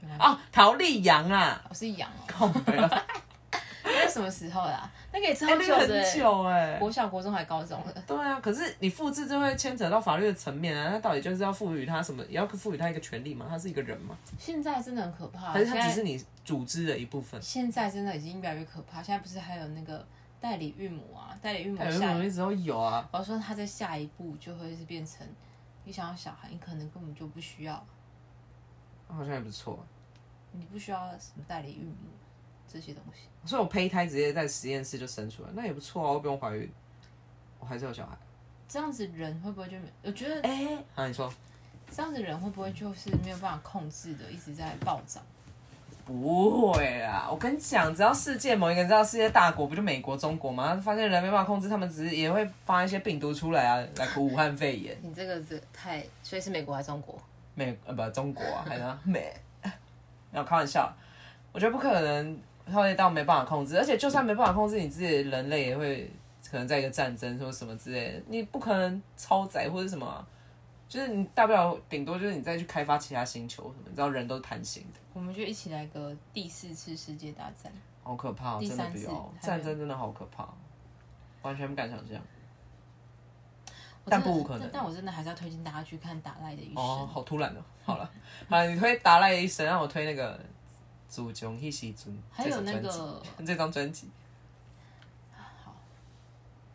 [0.00, 3.06] 原来啊，陶丽阳啊，我是羊哦，靠北啊，
[3.84, 4.92] 那是什么时候啦、啊？
[5.12, 8.02] 那个也超哎，那个久的、很久哎、国小、国中还高中的。
[8.06, 12.24] 对啊，可是你复制就会牵扯到法律的层面啊，那到底就是要赋予他什么？
[12.24, 13.46] 也要赋予他一个权利吗？
[13.48, 14.16] 他是一个人吗？
[14.38, 17.40] 现在真的很可怕，还是他只是你组织的一部分？
[17.40, 19.00] 现在真的已经越来越可怕。
[19.02, 20.04] 现在不是还有那个
[20.40, 21.38] 代理孕母啊？
[21.40, 23.08] 代理孕母哎，下一，我们一直都有啊。
[23.12, 25.24] 我说他在下一步就会是变成，
[25.84, 27.74] 你想要小孩，你可能根本就不需要，
[29.08, 29.84] 好像也不错。
[30.52, 32.10] 你不需要什么代理孕母
[32.68, 33.28] 这些东西。
[33.44, 36.70] 所以我胚胎直接在实验室就生出来，那也不错啊，我不用怀孕，
[37.58, 38.16] 我还是有小孩。
[38.68, 39.92] 这样子人会不会就没？
[40.02, 41.32] 我觉得哎、啊，你说
[41.90, 45.22] 这样子人会不会就是没有办法控制的，一直在暴涨？
[46.04, 47.28] 不会啦？
[47.30, 50.74] 我跟你讲，只要世界某一个人知道世界大国，不就美国、中国吗？
[50.82, 54.96] 发现人没办法控制，他们只是也会发一些病毒出来啊，来武汉肺炎。
[55.02, 57.16] 你这个是太，所以是美国还是中国？
[57.54, 59.32] 美呃不中国啊，还是 美，
[60.30, 60.92] 没有开玩笑，
[61.52, 62.38] 我觉得不可能
[62.72, 66.10] 会到没办法控制，而且就算没办法控制，你自己的人类也会
[66.50, 70.24] 可能在一个战争或什么之类的，你不可能超载或者什么啊、
[70.92, 77.72] 就是你大不了顶多就是你再去开发其他星球什么，你知道人都是贪心的，我们就一起来个第四次世界大战。
[78.02, 80.46] 好可怕、哦，第真的三次不要，还没有战争真的好可怕，
[81.40, 82.20] 完全不敢想象。
[84.04, 86.84] 我真的但不无可能但但我真的还是要推荐大家去看达赖的一生。
[86.84, 88.10] 哦，好突然哦，好了，
[88.50, 90.38] 好了，你推达赖的一生，让我推那个
[91.08, 94.10] 《祖宗一西尊》还有那个， 这张专辑。
[95.64, 95.74] 好，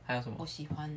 [0.03, 0.37] 还有什么？
[0.39, 0.89] 我喜欢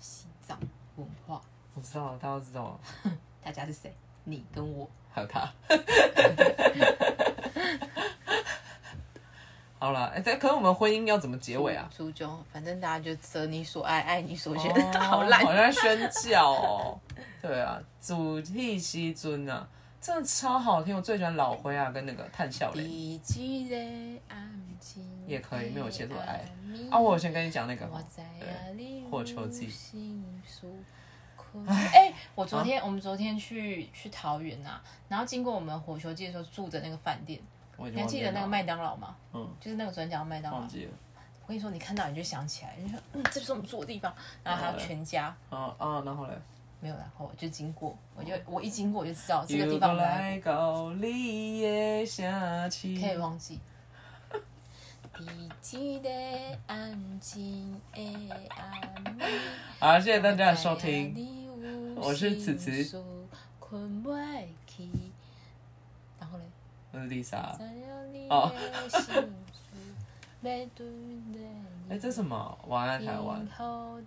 [0.00, 0.58] 西藏
[0.96, 1.40] 文化。
[1.78, 2.80] 我知道了，大家都知道了。
[3.40, 3.94] 大家是谁？
[4.24, 4.90] 你跟我。
[5.12, 5.48] 还有他。
[9.78, 11.88] 好了，哎、但可是我们婚姻要怎么结尾啊？
[11.94, 14.72] 初中，反正大家就择你所爱，爱你所选。
[14.72, 15.40] 哦 好烂。
[15.44, 16.98] 好像在宣教哦。
[17.40, 19.68] 对啊，主题西尊啊，
[20.00, 22.72] 真的超好听，我最喜欢老灰啊跟那个炭笑
[25.26, 26.44] 也可以没有写作爱
[26.90, 26.98] 啊。
[26.98, 27.86] 我有先跟你讲那个
[29.10, 29.70] 火球季
[31.66, 37.40] 哎、我昨天、我们昨天去去桃园呐、然后经过我们火球季的时候住的那个饭店，
[37.76, 39.16] 你还记得那个麦当劳吗？
[39.32, 40.68] 嗯，就是那个转角麦当劳忘。
[40.68, 40.92] 记了。
[41.42, 44.14] 我跟你说，你看到你就想起来，你说嗯，这就是我们住的地方。
[44.44, 46.32] 然后还有全家，啊啊，然后嘞，
[46.80, 49.96] 没有，然后我就经过，我就我一经过我就知道这个地方。
[53.00, 53.58] 可以忘记。
[55.60, 56.08] 第一个
[56.68, 58.00] 安静的
[58.54, 59.20] 暗暝
[59.80, 61.12] 好，谢谢大家的收听。
[61.96, 63.02] 我是此慈，
[63.58, 64.14] 困不
[64.64, 64.88] 起。
[66.20, 66.44] 然后嘞，
[66.92, 67.58] 我是道
[68.12, 69.12] 你哦的心事
[70.40, 71.36] 要对你
[71.90, 72.56] 哎、这什么？
[72.68, 73.40] 晚安台湾。
[73.40, 74.00] 今后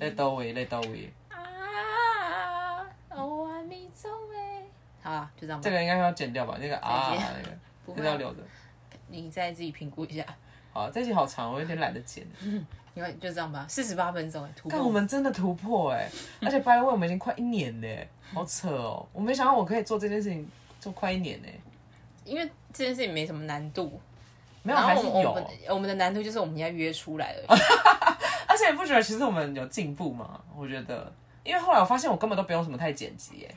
[0.00, 1.12] 的倒位在倒位。
[1.28, 4.62] 啊，我还没走哎。
[5.02, 5.62] 好啊，就这样吧。
[5.62, 6.56] 这个应该要剪掉吧？
[6.58, 7.58] 那个啊，那个
[7.94, 8.42] 这个要留着。
[9.08, 10.24] 你再自己评估一下。
[10.72, 12.26] 好，这集好长，我有点懒得剪。
[12.94, 14.92] 因为就这样吧，四十八分钟哎，突但我破。
[14.92, 19.06] 们真的突破哎、而且 by the way，我们已经快一年嘞，好扯哦！
[19.12, 20.48] 我没想到我可以做这件事情
[20.80, 21.48] 做快一年呢。
[22.24, 24.00] 因为这件事情没什么难度，
[24.62, 25.46] 没有，然后还是有我们我们。
[25.68, 27.60] 我们的难度就是我们要约出来而已。
[28.48, 30.40] 而且你不觉得其实我们有进步吗？
[30.56, 31.12] 我觉得，
[31.44, 33.54] 因为后来我发现我根本都不用什么太剪辑哎，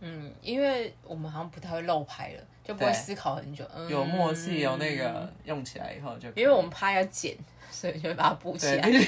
[0.00, 3.64] 嗯，因为我们好像不太会漏拍了，就不会思考很久。
[3.74, 6.32] 嗯，有默契，有那个用起来以后就以。
[6.36, 7.36] 因为我们怕要剪，
[7.70, 8.98] 所以就会把它补起对，来你。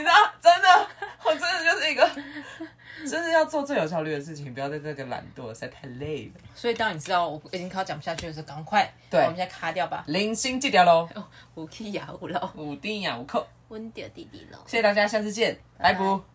[0.00, 0.88] 知道，真的，
[1.24, 2.10] 我真的就是一个，
[3.06, 6.40] 真的要做最有效率的事情，不要在这个懒惰，实在太累了。
[6.54, 10.04] 所以当你知道我已经快要讲不下去的时候，赶快，对我们现在卡掉吧。
[10.06, 11.06] 零星记掉喽，
[11.54, 14.58] 五 K 呀五喽，五丁呀五扣，温掉弟弟喽。
[14.66, 16.29] 谢谢大家，下次见，拜拜。